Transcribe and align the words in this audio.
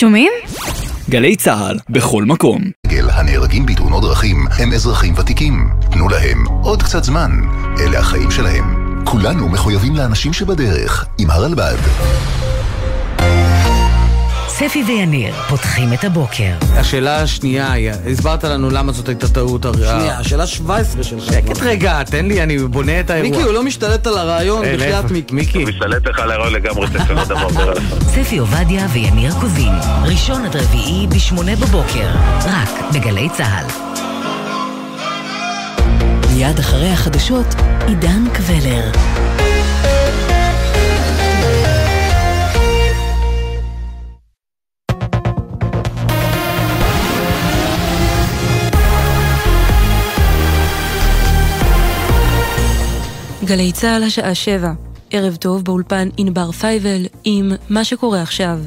שומעים? 0.00 0.32
גלי 1.10 1.36
צה"ל, 1.36 1.78
בכל 1.90 2.24
מקום. 2.24 2.62
הנהרגים 3.18 3.66
בתאונות 3.66 4.02
דרכים 4.02 4.36
הם 4.58 4.72
אזרחים 4.72 5.14
ותיקים. 5.16 5.68
תנו 5.90 6.08
להם 6.08 6.44
עוד 6.62 6.82
קצת 6.82 7.04
זמן. 7.04 7.30
אלה 7.80 7.98
החיים 7.98 8.30
שלהם. 8.30 8.64
כולנו 9.04 9.48
מחויבים 9.48 9.96
לאנשים 9.96 10.32
שבדרך, 10.32 11.06
עם 11.18 11.30
הרלב"ד. 11.30 11.76
ספי 14.58 14.82
ויניר 14.86 15.34
פותחים 15.48 15.92
את 15.92 16.04
הבוקר. 16.04 16.52
השאלה 16.76 17.22
השנייה 17.22 17.72
היא, 17.72 17.90
הסברת 18.12 18.44
לנו 18.44 18.70
למה 18.70 18.92
זאת 18.92 19.08
הייתה 19.08 19.28
טעות 19.28 19.64
הר... 19.64 19.72
שנייה, 19.72 20.18
השאלה 20.18 20.46
17 20.46 21.02
שלך. 21.02 21.24
שקט 21.24 21.62
רגע, 21.62 22.02
תן 22.02 22.26
לי, 22.26 22.42
אני 22.42 22.58
בונה 22.58 23.00
את 23.00 23.10
האירוע. 23.10 23.30
מיקי, 23.30 23.42
הוא 23.42 23.52
לא 23.52 23.62
משתלט 23.62 24.06
על 24.06 24.18
הרעיון, 24.18 24.64
בחייאת 24.74 25.10
מיקי. 25.30 25.58
הוא 25.58 25.68
משתלט 25.68 26.06
לך 26.06 26.18
על 26.18 26.30
הרעיון 26.30 26.52
לגמרי, 26.52 26.86
זה 26.86 27.14
לא 27.14 27.24
דבר 27.24 27.42
עובר 27.42 27.70
עליך. 27.70 27.84
ספי 28.00 28.38
עובדיה 28.38 28.86
ויניר 28.92 29.32
קוזין, 29.40 29.72
ראשון 30.04 30.44
עד 30.44 30.56
רביעי 30.56 31.06
בשמונה 31.06 31.56
בבוקר, 31.56 32.08
רק 32.38 32.94
בגלי 32.94 33.28
צה"ל. 33.36 33.66
מיד 36.34 36.58
אחרי 36.58 36.90
החדשות, 36.90 37.46
עידן 37.86 38.24
קבלר. 38.32 38.90
גלי 53.48 53.72
צה"ל 53.72 54.02
השעה 54.02 54.34
שבע, 54.34 54.72
ערב 55.10 55.36
טוב 55.36 55.64
באולפן 55.64 56.08
ענבר 56.16 56.52
פייבל 56.52 57.06
עם 57.24 57.52
מה 57.68 57.84
שקורה 57.84 58.22
עכשיו. 58.22 58.58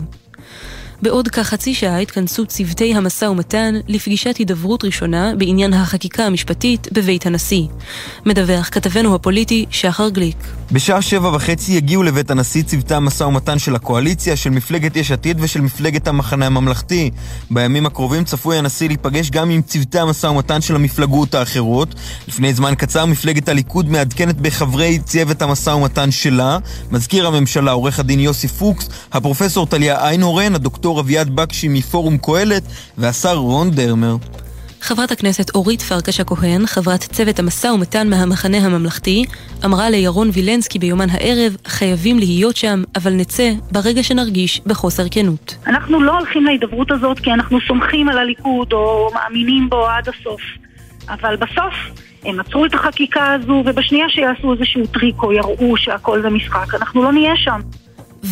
בעוד 1.01 1.27
כחצי 1.27 1.73
שעה 1.73 1.99
התכנסו 1.99 2.45
צוותי 2.45 2.95
המשא 2.95 3.25
ומתן 3.25 3.75
לפגישת 3.87 4.37
הידברות 4.37 4.83
ראשונה 4.83 5.33
בעניין 5.37 5.73
החקיקה 5.73 6.25
המשפטית 6.25 6.87
בבית 6.91 7.25
הנשיא. 7.25 7.63
מדווח 8.25 8.69
כתבנו 8.71 9.15
הפוליטי 9.15 9.65
שחר 9.69 10.09
גליק. 10.09 10.37
בשעה 10.71 11.01
שבע 11.01 11.29
וחצי 11.35 11.71
יגיעו 11.71 12.03
לבית 12.03 12.31
הנשיא 12.31 12.63
צוותי 12.63 12.93
המשא 12.93 13.23
ומתן 13.23 13.59
של 13.59 13.75
הקואליציה, 13.75 14.35
של 14.35 14.49
מפלגת 14.49 14.95
יש 14.95 15.11
עתיד 15.11 15.37
ושל 15.41 15.61
מפלגת 15.61 16.07
המחנה 16.07 16.45
הממלכתי. 16.45 17.11
בימים 17.51 17.85
הקרובים 17.85 18.23
צפוי 18.23 18.57
הנשיא 18.57 18.87
להיפגש 18.87 19.29
גם 19.29 19.49
עם 19.49 19.61
צוותי 19.61 19.99
המשא 19.99 20.27
ומתן 20.27 20.61
של 20.61 20.75
המפלגות 20.75 21.35
האחרות. 21.35 21.95
לפני 22.27 22.53
זמן 22.53 22.73
קצר 22.77 23.05
מפלגת 23.05 23.49
הליכוד 23.49 23.89
מעדכנת 23.89 24.41
בחברי 24.41 24.99
צוות 24.99 25.41
המשא 25.41 25.69
ומתן 25.69 26.11
שלה. 26.11 26.57
מזכיר 26.91 27.27
הממשלה 27.27 27.71
עורך 27.71 27.99
הדין 27.99 28.19
יוסי 28.19 28.47
פוקס, 28.47 28.89
הפרופסור 29.13 29.65
טליה 29.65 30.07
איינהורן, 30.07 30.55
הדוקטור 30.55 30.90
אביעד 30.99 31.35
בקשי 31.35 31.67
מפורום 31.67 32.17
קהלת 32.17 32.63
והשר 32.97 33.35
רון 33.35 33.71
דרמר. 33.71 34.15
חברת 34.81 35.11
הכנסת 35.11 35.55
אורית 35.55 35.81
פרקש 35.81 36.19
הכהן, 36.19 36.65
חברת 36.65 36.99
צוות 36.99 37.39
המשא 37.39 37.67
ומתן 37.67 38.09
מהמחנה 38.09 38.57
הממלכתי, 38.57 39.25
אמרה 39.65 39.89
לירון 39.89 40.29
וילנסקי 40.33 40.79
ביומן 40.79 41.09
הערב, 41.09 41.57
חייבים 41.67 42.19
להיות 42.19 42.55
שם, 42.55 42.83
אבל 42.95 43.13
נצא 43.13 43.51
ברגע 43.71 44.03
שנרגיש 44.03 44.61
בחוסר 44.65 45.03
כנות. 45.11 45.55
אנחנו 45.67 46.01
לא 46.01 46.17
הולכים 46.17 46.45
להידברות 46.45 46.91
הזאת 46.91 47.19
כי 47.19 47.31
אנחנו 47.31 47.59
סומכים 47.67 48.09
על 48.09 48.17
הליכוד 48.17 48.73
או 48.73 49.09
מאמינים 49.13 49.69
בו 49.69 49.87
עד 49.87 50.09
הסוף. 50.09 50.41
אבל 51.09 51.35
בסוף 51.35 51.73
הם 52.25 52.39
עצרו 52.39 52.65
את 52.65 52.73
החקיקה 52.73 53.33
הזו, 53.33 53.63
ובשנייה 53.65 54.05
שיעשו 54.09 54.53
איזשהו 54.53 54.87
טריק 54.87 55.23
או 55.23 55.33
יראו 55.33 55.77
שהכל 55.77 56.21
זה 56.21 56.29
משחק, 56.29 56.75
אנחנו 56.75 57.03
לא 57.03 57.11
נהיה 57.11 57.33
שם. 57.37 57.59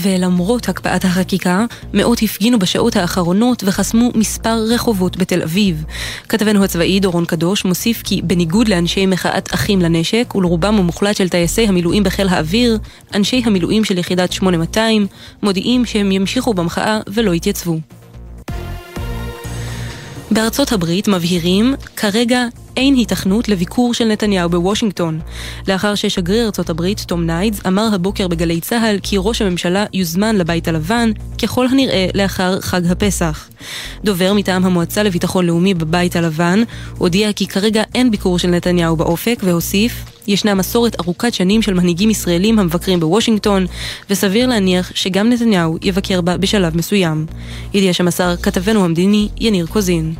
ולמרות 0.01 0.69
הקפאת 0.69 1.05
החקיקה, 1.05 1.65
מאות 1.93 2.21
הפגינו 2.21 2.59
בשעות 2.59 2.95
האחרונות 2.95 3.63
וחסמו 3.67 4.11
מספר 4.15 4.57
רחובות 4.69 5.17
בתל 5.17 5.41
אביב. 5.41 5.83
כתבנו 6.29 6.63
הצבאי 6.63 6.99
דורון 6.99 7.25
קדוש 7.25 7.65
מוסיף 7.65 8.01
כי 8.03 8.21
בניגוד 8.21 8.67
לאנשי 8.67 9.05
מחאת 9.05 9.53
אחים 9.53 9.81
לנשק 9.81 10.35
ולרובם 10.35 10.79
המוחלט 10.79 11.15
של 11.15 11.29
טייסי 11.29 11.67
המילואים 11.67 12.03
בחיל 12.03 12.27
האוויר, 12.27 12.77
אנשי 13.15 13.41
המילואים 13.45 13.85
של 13.85 13.97
יחידת 13.97 14.31
8200 14.31 15.07
מודיעים 15.43 15.85
שהם 15.85 16.11
ימשיכו 16.11 16.53
במחאה 16.53 16.99
ולא 17.07 17.33
יתייצבו. 17.33 17.79
בארצות 20.31 20.71
הברית 20.71 21.07
מבהירים, 21.07 21.75
כרגע 21.95 22.45
אין 22.77 22.93
היתכנות 22.93 23.49
לביקור 23.49 23.93
של 23.93 24.05
נתניהו 24.05 24.49
בוושינגטון. 24.49 25.19
לאחר 25.67 25.95
ששגריר 25.95 26.45
ארצות 26.45 26.69
הברית, 26.69 26.99
תום 27.07 27.25
ניידס, 27.25 27.59
אמר 27.67 27.89
הבוקר 27.93 28.27
בגלי 28.27 28.61
צה"ל 28.61 28.99
כי 29.03 29.15
ראש 29.19 29.41
הממשלה 29.41 29.85
יוזמן 29.93 30.35
לבית 30.35 30.67
הלבן, 30.67 31.11
ככל 31.41 31.67
הנראה 31.67 32.07
לאחר 32.13 32.61
חג 32.61 32.85
הפסח. 32.85 33.49
דובר 34.03 34.33
מטעם 34.33 34.65
המועצה 34.65 35.03
לביטחון 35.03 35.45
לאומי 35.45 35.73
בבית 35.73 36.15
הלבן, 36.15 36.63
הודיע 36.97 37.33
כי 37.33 37.47
כרגע 37.47 37.83
אין 37.95 38.11
ביקור 38.11 38.39
של 38.39 38.47
נתניהו 38.47 38.95
באופק, 38.95 39.39
והוסיף, 39.43 40.03
ישנה 40.27 40.55
מסורת 40.55 40.99
ארוכת 40.99 41.33
שנים 41.33 41.61
של 41.61 41.73
מנהיגים 41.73 42.09
ישראלים 42.09 42.59
המבקרים 42.59 42.99
בוושינגטון, 42.99 43.65
וסביר 44.09 44.47
להניח 44.47 44.91
שגם 44.95 45.29
נתניהו 45.29 45.77
יבקר 45.81 46.21
בה 46.21 46.37
בשלב 46.37 46.77
מסוים. 46.77 47.25
ידיעה 47.73 47.93
שמסר 47.93 48.35
כתבנו 48.35 48.85
המדיני 48.85 49.29
יניר 49.39 49.65
קוזין. 49.65 50.13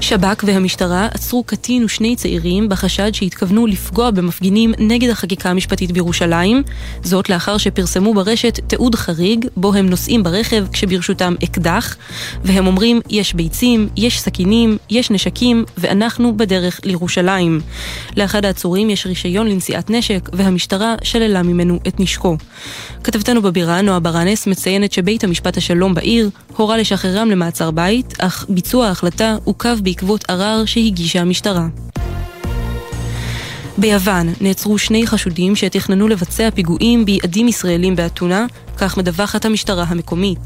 שב"כ 0.00 0.44
והמשטרה 0.46 1.08
עצרו 1.14 1.42
קטין 1.42 1.84
ושני 1.84 2.16
צעירים 2.16 2.68
בחשד 2.68 3.14
שהתכוונו 3.14 3.66
לפגוע 3.66 4.10
במפגינים 4.10 4.74
נגד 4.78 5.10
החקיקה 5.10 5.50
המשפטית 5.50 5.92
בירושלים, 5.92 6.62
זאת 7.02 7.28
לאחר 7.28 7.56
שפרסמו 7.56 8.14
ברשת 8.14 8.60
תיעוד 8.66 8.94
חריג 8.94 9.46
בו 9.56 9.74
הם 9.74 9.88
נוסעים 9.88 10.22
ברכב 10.22 10.66
כשברשותם 10.72 11.34
אקדח, 11.44 11.96
והם 12.44 12.66
אומרים 12.66 13.00
יש 13.10 13.34
ביצים, 13.34 13.88
יש 13.96 14.20
סכינים, 14.20 14.78
יש 14.90 15.10
נשקים 15.10 15.64
ואנחנו 15.78 16.36
בדרך 16.36 16.80
לירושלים. 16.84 17.60
לאחד 18.16 18.44
העצורים 18.44 18.90
יש 18.90 19.06
רישיון 19.06 19.46
לנשיאת 19.46 19.90
נשק 19.90 20.28
והמשטרה 20.32 20.94
שללה 21.02 21.42
ממנו 21.42 21.78
את 21.88 22.00
נשקו. 22.00 22.36
כתבתנו 23.04 23.42
בבירה 23.42 23.80
נועה 23.80 24.00
ברנס 24.00 24.46
מציינת 24.46 24.92
שבית 24.92 25.24
המשפט 25.24 25.56
השלום 25.56 25.94
בעיר 25.94 26.30
הורה 26.56 26.76
לשחררם 26.76 27.30
למעצר 27.30 27.70
בית, 27.70 28.14
אך 28.18 28.46
ביצוע 28.48 28.86
ההחלטה 28.86 29.36
עוכב 29.44 29.76
בעקבות 29.86 30.24
ערר 30.30 30.64
שהגישה 30.64 31.20
המשטרה. 31.20 31.66
ביוון 33.78 34.32
נעצרו 34.40 34.78
שני 34.78 35.06
חשודים 35.06 35.56
שתכננו 35.56 36.08
לבצע 36.08 36.50
פיגועים 36.50 37.04
ביעדים 37.04 37.48
ישראלים 37.48 37.96
באתונה, 37.96 38.46
כך 38.78 38.96
מדווחת 38.96 39.44
המשטרה 39.44 39.84
המקומית. 39.88 40.38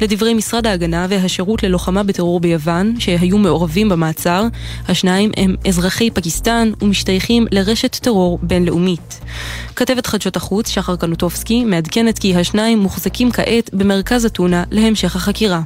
לדברי 0.00 0.34
משרד 0.34 0.66
ההגנה 0.66 1.06
והשירות 1.10 1.62
ללוחמה 1.62 2.02
בטרור 2.02 2.40
ביוון, 2.40 2.94
שהיו 2.98 3.38
מעורבים 3.38 3.88
במעצר, 3.88 4.44
השניים 4.88 5.30
הם 5.36 5.54
אזרחי 5.68 6.10
פקיסטן 6.10 6.70
ומשתייכים 6.82 7.46
לרשת 7.50 7.96
טרור 7.96 8.38
בינלאומית. 8.42 9.20
כתבת 9.76 10.06
חדשות 10.06 10.36
החוץ, 10.36 10.68
שחר 10.68 10.96
קנוטובסקי, 10.96 11.64
מעדכנת 11.64 12.18
כי 12.18 12.36
השניים 12.36 12.78
מוחזקים 12.78 13.30
כעת 13.32 13.70
במרכז 13.72 14.24
אתונה 14.24 14.64
להמשך 14.70 15.16
החקירה. 15.16 15.60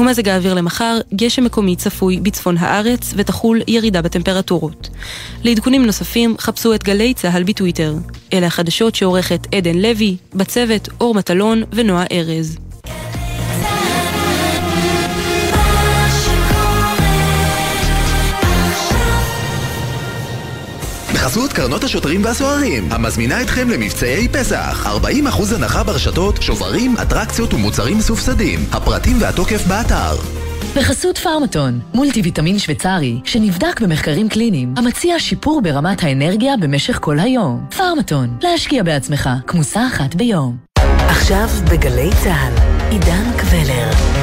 ומזג 0.00 0.28
האוויר 0.28 0.54
למחר, 0.54 0.98
גשם 1.14 1.44
מקומי 1.44 1.76
צפוי 1.76 2.20
בצפון 2.20 2.58
הארץ 2.58 3.14
ותחול 3.16 3.60
ירידה 3.68 4.02
בטמפרטורות. 4.02 4.88
לעדכונים 5.44 5.86
נוספים, 5.86 6.34
חפשו 6.38 6.74
את 6.74 6.84
גלי 6.84 7.14
צה"ל 7.14 7.42
בטוויטר. 7.42 7.94
אלה 8.32 8.46
החדשות 8.46 8.94
שעורכת 8.94 9.46
עדן 9.54 9.78
לוי, 9.78 10.16
בצוות 10.34 10.88
אור 11.00 11.14
מטלון 11.14 11.62
ונועה 11.72 12.04
ארז. 12.12 12.67
בחסות 21.28 21.52
קרנות 21.52 21.84
השוטרים 21.84 22.24
והסוהרים, 22.24 22.92
המזמינה 22.92 23.42
אתכם 23.42 23.70
למבצעי 23.70 24.28
פסח. 24.28 24.86
40% 24.86 25.54
הנחה 25.54 25.82
ברשתות, 25.82 26.42
שוברים, 26.42 26.94
אטרקציות 27.02 27.54
ומוצרים 27.54 27.98
מסובסדים. 27.98 28.58
הפרטים 28.72 29.16
והתוקף 29.20 29.66
באתר. 29.66 30.16
בחסות 30.76 31.18
פארמטון, 31.18 31.80
מולטי 31.94 32.20
ויטמין 32.20 32.58
שוויצרי, 32.58 33.20
שנבדק 33.24 33.80
במחקרים 33.80 34.28
קליניים, 34.28 34.74
המציע 34.76 35.18
שיפור 35.18 35.62
ברמת 35.62 36.02
האנרגיה 36.02 36.56
במשך 36.56 36.98
כל 37.02 37.18
היום. 37.18 37.66
פארמטון, 37.76 38.38
להשקיע 38.42 38.82
בעצמך, 38.82 39.30
כמוסה 39.46 39.86
אחת 39.86 40.14
ביום. 40.14 40.56
עכשיו 41.08 41.48
בגלי 41.70 42.10
צה"ל, 42.24 42.52
עידן 42.90 43.30
קבלר. 43.36 44.17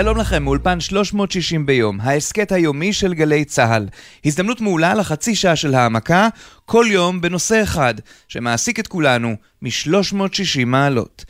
שלום 0.00 0.18
לכם, 0.18 0.42
מאולפן 0.42 0.80
360 0.80 1.66
ביום, 1.66 2.00
ההסכת 2.00 2.52
היומי 2.52 2.92
של 2.92 3.14
גלי 3.14 3.44
צה"ל. 3.44 3.88
הזדמנות 4.24 4.60
מעולה 4.60 4.94
לחצי 4.94 5.34
שעה 5.34 5.56
של 5.56 5.74
העמקה, 5.74 6.28
כל 6.66 6.86
יום 6.88 7.20
בנושא 7.20 7.62
אחד, 7.62 7.94
שמעסיק 8.28 8.80
את 8.80 8.86
כולנו 8.86 9.34
מ-360 9.62 10.64
מעלות. 10.66 11.24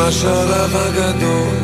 השלב 0.00 0.76
הגדול, 0.76 1.56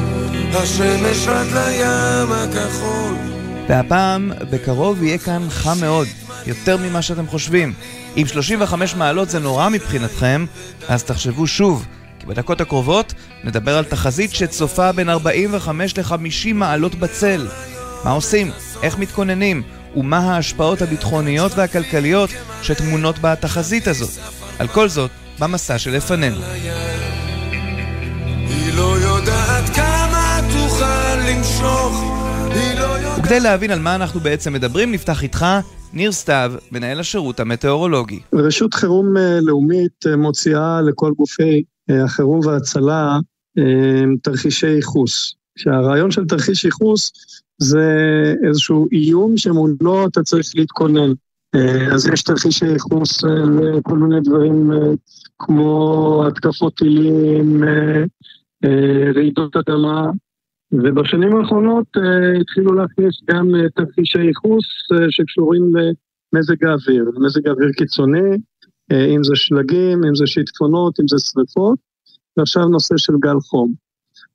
השמש 0.54 1.28
עד 1.28 1.46
לים 1.46 2.32
הכחול 2.32 3.35
והפעם 3.68 4.32
בקרוב 4.50 5.02
יהיה 5.02 5.18
כאן 5.18 5.46
חם 5.50 5.76
מאוד, 5.80 6.08
יותר 6.46 6.76
ממה 6.76 7.02
שאתם 7.02 7.26
חושבים. 7.26 7.72
אם 8.16 8.26
35 8.26 8.94
מעלות 8.94 9.30
זה 9.30 9.38
נורא 9.38 9.68
מבחינתכם, 9.68 10.46
אז 10.88 11.04
תחשבו 11.04 11.46
שוב, 11.46 11.86
כי 12.18 12.26
בדקות 12.26 12.60
הקרובות 12.60 13.14
נדבר 13.44 13.78
על 13.78 13.84
תחזית 13.84 14.34
שצופה 14.34 14.92
בין 14.92 15.08
45 15.08 15.98
ל-50 15.98 16.54
מעלות 16.54 16.94
בצל. 16.94 17.48
מה 18.04 18.10
עושים? 18.10 18.50
איך 18.82 18.98
מתכוננים? 18.98 19.62
ומה 19.96 20.18
ההשפעות 20.18 20.82
הביטחוניות 20.82 21.52
והכלכליות 21.56 22.30
שטמונות 22.62 23.18
בתחזית 23.20 23.88
הזאת? 23.88 24.10
על 24.58 24.68
כל 24.68 24.88
זאת, 24.88 25.10
במסע 25.38 25.78
שלפנינו. 25.78 26.40
היא 28.48 28.72
לא 28.74 28.96
יודעת 29.00 29.68
כמה 29.74 30.40
תוכל 30.52 31.14
למשוך. 31.16 32.15
וכדי 33.26 33.40
להבין 33.40 33.70
על 33.70 33.78
מה 33.78 33.94
אנחנו 33.94 34.20
בעצם 34.20 34.52
מדברים, 34.52 34.92
נפתח 34.92 35.22
איתך 35.22 35.46
ניר 35.92 36.12
סתיו, 36.12 36.52
מנהל 36.72 37.00
השירות 37.00 37.40
המטאורולוגי. 37.40 38.20
רשות 38.32 38.74
חירום 38.74 39.16
אה, 39.16 39.38
לאומית 39.42 40.06
אה, 40.06 40.16
מוציאה 40.16 40.80
לכל 40.82 41.12
גופי 41.16 41.62
אה, 41.90 42.04
החירום 42.04 42.40
וההצלה 42.46 43.18
תרחישי 44.22 44.66
ייחוס. 44.66 45.34
שהרעיון 45.58 46.10
של 46.10 46.26
תרחיש 46.26 46.64
ייחוס 46.64 47.12
זה 47.58 47.84
איזשהו 48.48 48.88
איום 48.92 49.36
שמולו 49.36 50.06
אתה 50.06 50.22
צריך 50.22 50.46
להתכונן. 50.54 51.12
אז 51.92 52.08
יש 52.12 52.22
תרחישי 52.22 52.66
ייחוס 52.66 53.22
לכל 53.24 53.98
מיני 53.98 54.20
דברים 54.20 54.70
כמו 55.38 56.24
התקפות 56.26 56.74
טילים, 56.76 57.64
רעידות 59.14 59.56
אדמה, 59.56 60.10
ובשנים 60.84 61.36
האחרונות 61.36 61.86
uh, 61.96 62.40
התחילו 62.40 62.72
להכניס 62.74 63.14
גם 63.30 63.50
uh, 63.54 63.68
תרחישי 63.74 64.22
ייחוס 64.22 64.64
uh, 64.92 65.06
שקשורים 65.10 65.62
למזג 65.62 66.64
האוויר, 66.64 67.10
מזג 67.26 67.48
האוויר 67.48 67.70
קיצוני, 67.76 68.34
uh, 68.92 68.96
אם 69.16 69.24
זה 69.24 69.36
שלגים, 69.36 70.04
אם 70.04 70.14
זה 70.14 70.26
שיטפונות, 70.26 71.00
אם 71.00 71.08
זה 71.08 71.16
שריפות, 71.18 71.78
ועכשיו 72.36 72.68
נושא 72.68 72.94
של 72.96 73.12
גל 73.20 73.40
חום. 73.40 73.72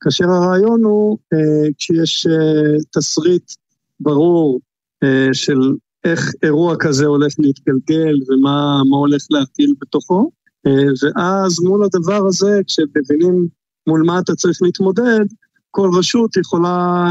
כאשר 0.02 0.26
הרעיון 0.26 0.84
הוא, 0.84 1.18
uh, 1.34 1.74
כשיש 1.78 2.28
uh, 2.28 2.84
תסריט 2.92 3.52
ברור 4.00 4.60
uh, 5.06 5.08
של 5.34 5.60
איך 6.04 6.32
אירוע 6.44 6.76
כזה 6.80 7.06
הולך 7.06 7.34
להתגלגל 7.40 8.16
ומה 8.30 8.82
הולך 8.92 9.22
להטיל 9.30 9.74
בתוכו, 9.82 10.32
uh, 10.68 10.72
ואז 11.04 11.60
מול 11.60 11.84
הדבר 11.84 12.28
הזה, 12.28 12.62
כשמבינים 12.68 13.48
מול 13.88 14.04
מה 14.06 14.20
אתה 14.20 14.36
צריך 14.36 14.58
להתמודד, 14.62 15.26
כל 15.72 15.90
רשות 16.00 16.38
יכולה 16.38 17.08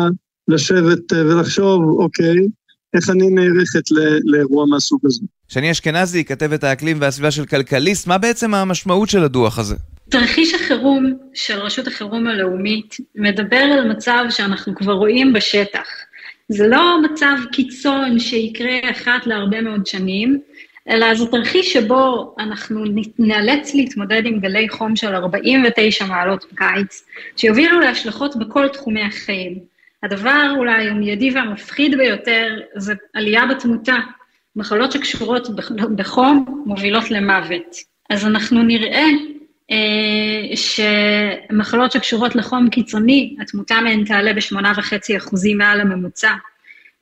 לשבת 0.48 1.12
אה, 1.12 1.26
ולחשוב, 1.26 1.82
אוקיי, 1.98 2.36
איך 2.94 3.10
אני 3.10 3.30
נערכת 3.30 3.84
לאירוע 4.24 4.66
מהסוג 4.66 5.00
הזה. 5.04 5.20
שני 5.48 5.70
אשכנזי, 5.70 6.24
כתבת 6.24 6.64
האקלים 6.64 6.96
והסביבה 7.00 7.30
של 7.30 7.46
כלכליסט, 7.46 8.06
מה 8.06 8.18
בעצם 8.18 8.54
המשמעות 8.54 9.08
של 9.08 9.24
הדוח 9.24 9.58
הזה? 9.58 9.74
תרחיש 10.08 10.54
החירום 10.54 11.12
של 11.34 11.58
רשות 11.58 11.86
החירום 11.86 12.26
הלאומית 12.26 12.96
מדבר 13.14 13.56
על 13.56 13.88
מצב 13.90 14.24
שאנחנו 14.30 14.74
כבר 14.74 14.92
רואים 14.92 15.32
בשטח. 15.32 15.86
זה 16.48 16.66
לא 16.68 17.02
מצב 17.02 17.36
קיצון 17.52 18.18
שיקרה 18.18 18.78
אחת 18.90 19.26
להרבה 19.26 19.60
מאוד 19.60 19.86
שנים, 19.86 20.40
אלא 20.88 21.14
זה 21.14 21.26
תרחיש 21.26 21.72
שבו 21.72 22.34
אנחנו 22.38 22.84
נאלץ 23.18 23.74
להתמודד 23.74 24.22
עם 24.26 24.40
גלי 24.40 24.68
חום 24.68 24.96
של 24.96 25.14
49 25.14 26.06
מעלות 26.06 26.44
בקיץ, 26.52 27.04
שיובילו 27.36 27.80
להשלכות 27.80 28.36
בכל 28.36 28.68
תחומי 28.68 29.02
החיים. 29.02 29.58
הדבר 30.02 30.54
אולי 30.56 30.88
המיידי 30.88 31.30
והמפחיד 31.30 31.98
ביותר 31.98 32.60
זה 32.76 32.94
עלייה 33.14 33.46
בתמותה. 33.46 33.96
מחלות 34.56 34.92
שקשורות 34.92 35.48
בחום 35.96 36.62
מובילות 36.66 37.10
למוות. 37.10 37.76
אז 38.10 38.26
אנחנו 38.26 38.62
נראה 38.62 39.06
אה, 39.70 40.56
שמחלות 40.56 41.92
שקשורות 41.92 42.36
לחום 42.36 42.70
קיצוני, 42.70 43.36
התמותה 43.40 43.80
מהן 43.80 44.04
תעלה 44.04 44.32
ב-8.5% 44.32 45.36
מעל 45.56 45.80
הממוצע. 45.80 46.32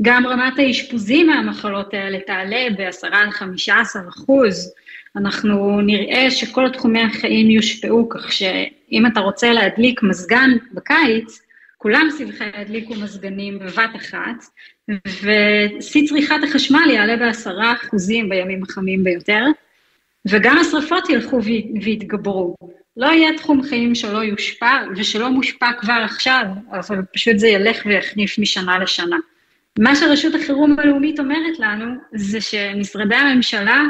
גם 0.02 0.26
רמת 0.26 0.58
האשפוזים 0.58 1.26
מהמחלות 1.26 1.94
האלה 1.94 2.18
תעלה 2.20 2.66
ב-10 2.78 3.06
עד 3.12 3.30
15 3.30 4.02
אחוז. 4.08 4.74
אנחנו 5.16 5.80
נראה 5.80 6.30
שכל 6.30 6.68
תחומי 6.68 7.02
החיים 7.02 7.50
יושפעו, 7.50 8.08
כך 8.08 8.32
שאם 8.32 9.06
אתה 9.12 9.20
רוצה 9.20 9.52
להדליק 9.52 10.02
מזגן 10.02 10.50
בקיץ, 10.72 11.40
כולם 11.78 12.08
סביבך 12.10 12.40
ידליקו 12.60 12.94
מזגנים 12.94 13.58
בבת 13.58 13.96
אחת, 13.96 14.44
ושיא 15.04 16.08
צריכת 16.08 16.36
החשמל 16.48 16.90
יעלה 16.90 17.16
בעשרה 17.16 17.72
אחוזים 17.72 18.28
בימים 18.28 18.62
החמים 18.62 19.04
ביותר, 19.04 19.44
וגם 20.28 20.58
השרפות 20.58 21.10
ילכו 21.10 21.40
ויתגברו. 21.82 22.54
לא 22.96 23.06
יהיה 23.06 23.38
תחום 23.38 23.62
חיים 23.62 23.94
שלא 23.94 24.18
יושפע, 24.18 24.84
ושלא 24.96 25.30
מושפע 25.30 25.72
כבר 25.80 26.00
עכשיו, 26.04 26.44
אבל 26.72 26.98
פשוט 27.14 27.38
זה 27.38 27.48
ילך 27.48 27.82
ויחניף 27.86 28.38
משנה 28.38 28.78
לשנה. 28.78 29.16
מה 29.78 29.96
שרשות 29.96 30.34
החירום 30.34 30.76
הלאומית 30.78 31.20
אומרת 31.20 31.58
לנו, 31.58 31.94
זה 32.14 32.40
שמשרדי 32.40 33.14
הממשלה 33.14 33.84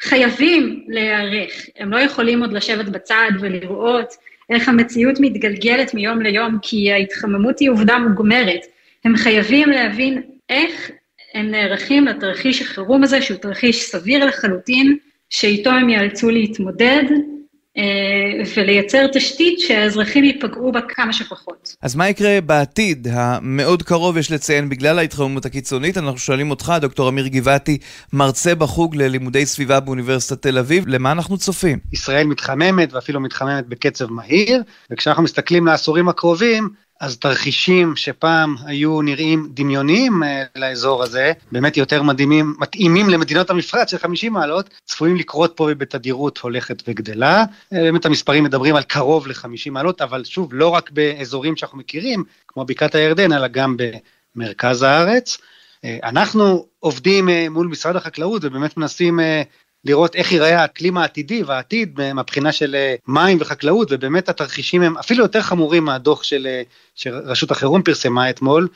חייבים 0.00 0.84
להיערך. 0.88 1.66
הם 1.76 1.92
לא 1.92 2.00
יכולים 2.00 2.40
עוד 2.42 2.52
לשבת 2.52 2.84
בצד 2.84 3.30
ולראות 3.40 4.14
איך 4.50 4.68
המציאות 4.68 5.20
מתגלגלת 5.20 5.94
מיום 5.94 6.22
ליום, 6.22 6.58
כי 6.62 6.92
ההתחממות 6.92 7.58
היא 7.58 7.70
עובדה 7.70 7.98
מוגמרת. 7.98 8.60
הם 9.04 9.16
חייבים 9.16 9.68
להבין 9.68 10.22
איך 10.48 10.90
הם 11.34 11.50
נערכים 11.50 12.04
לתרחיש 12.04 12.62
החירום 12.62 13.02
הזה, 13.02 13.22
שהוא 13.22 13.38
תרחיש 13.38 13.82
סביר 13.82 14.24
לחלוטין, 14.24 14.96
שאיתו 15.30 15.70
הם 15.70 15.90
ייאלצו 15.90 16.30
להתמודד, 16.30 17.04
ולייצר 18.56 19.06
תשתית 19.12 19.60
שהאזרחים 19.60 20.24
ייפגעו 20.24 20.72
בה 20.72 20.80
כמה 20.88 21.12
שפחות. 21.12 21.76
אז 21.82 21.94
מה 21.94 22.08
יקרה 22.08 22.40
בעתיד 22.40 23.08
המאוד 23.10 23.82
קרוב, 23.82 24.16
יש 24.16 24.32
לציין, 24.32 24.68
בגלל 24.68 24.98
ההתחממות 24.98 25.44
הקיצונית? 25.44 25.98
אנחנו 25.98 26.18
שואלים 26.18 26.50
אותך, 26.50 26.72
דוקטור 26.80 27.08
אמיר 27.08 27.26
גבעתי, 27.26 27.78
מרצה 28.12 28.54
בחוג 28.54 28.96
ללימודי 28.96 29.46
סביבה 29.46 29.80
באוניברסיטת 29.80 30.42
תל 30.42 30.58
אביב, 30.58 30.84
למה 30.88 31.12
אנחנו 31.12 31.38
צופים? 31.38 31.78
ישראל 31.92 32.26
מתחממת 32.26 32.92
ואפילו 32.92 33.20
מתחממת 33.20 33.66
בקצב 33.66 34.10
מהיר, 34.10 34.62
וכשאנחנו 34.92 35.22
מסתכלים 35.22 35.66
לעשורים 35.66 36.08
הקרובים, 36.08 36.68
אז 37.02 37.18
תרחישים 37.18 37.96
שפעם 37.96 38.54
היו 38.66 39.02
נראים 39.02 39.48
דמיוניים 39.50 40.22
אה, 40.22 40.44
לאזור 40.56 41.02
הזה, 41.02 41.32
באמת 41.52 41.76
יותר 41.76 42.02
מדהימים, 42.02 42.54
מתאימים 42.58 43.10
למדינות 43.10 43.50
המפרץ 43.50 43.90
של 43.90 43.98
50 43.98 44.32
מעלות, 44.32 44.70
צפויים 44.84 45.16
לקרות 45.16 45.52
פה 45.56 45.74
בתדירות 45.74 46.38
הולכת 46.38 46.82
וגדלה. 46.88 47.44
אה, 47.72 47.78
באמת 47.80 48.04
המספרים 48.04 48.44
מדברים 48.44 48.76
על 48.76 48.82
קרוב 48.82 49.26
ל-50 49.26 49.70
מעלות, 49.70 50.00
אבל 50.02 50.24
שוב, 50.24 50.54
לא 50.54 50.68
רק 50.68 50.90
באזורים 50.90 51.56
שאנחנו 51.56 51.78
מכירים, 51.78 52.24
כמו 52.48 52.64
בקעת 52.64 52.94
הירדן, 52.94 53.32
אלא 53.32 53.48
גם 53.48 53.76
במרכז 54.36 54.82
הארץ. 54.82 55.38
אה, 55.84 55.98
אנחנו 56.04 56.66
עובדים 56.80 57.28
מול 57.50 57.66
משרד 57.66 57.96
החקלאות 57.96 58.44
ובאמת 58.44 58.76
מנסים 58.76 59.20
לראות 59.84 60.16
איך 60.16 60.32
ייראה 60.32 60.60
האקלים 60.60 60.96
העתידי 60.96 61.42
והעתיד 61.42 62.00
מהבחינה 62.14 62.52
של 62.52 62.74
אה, 62.74 62.94
מים 63.06 63.38
וחקלאות, 63.40 63.88
ובאמת 63.90 64.28
התרחישים 64.28 64.82
הם 64.82 64.98
אפילו 64.98 65.24
יותר 65.24 65.42
חמורים 65.42 65.84
מהדוח 65.84 66.22
של, 66.22 66.46
אה, 66.46 66.62
שרשות 66.94 67.50
החירום 67.50 67.82
פרסמה 67.82 68.30
אתמול, 68.30 68.68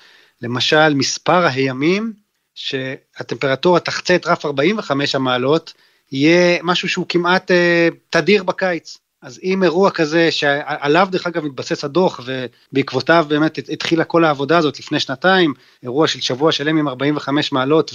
למשל 0.42 0.94
מספר 0.94 1.46
הימים 1.46 2.12
שהטמפרטורה 2.54 3.80
תחצה 3.80 4.14
את 4.14 4.26
רף 4.26 4.44
45 4.44 5.14
המעלות, 5.14 5.72
יהיה 6.12 6.58
משהו 6.62 6.88
שהוא 6.88 7.06
כמעט 7.08 7.50
אה, 7.50 7.88
תדיר 8.10 8.42
בקיץ. 8.42 8.98
אז 9.22 9.40
אם 9.42 9.62
אירוע 9.62 9.90
כזה 9.90 10.30
שעליו 10.30 11.08
דרך 11.10 11.26
אגב 11.26 11.44
מתבסס 11.44 11.84
הדוח 11.84 12.20
ובעקבותיו 12.24 13.26
באמת 13.28 13.58
התחילה 13.72 14.04
כל 14.04 14.24
העבודה 14.24 14.58
הזאת 14.58 14.78
לפני 14.78 15.00
שנתיים, 15.00 15.54
אירוע 15.82 16.08
של 16.08 16.20
שבוע 16.20 16.52
שלם 16.52 16.76
עם 16.76 16.88
45 16.88 17.52
מעלות 17.52 17.92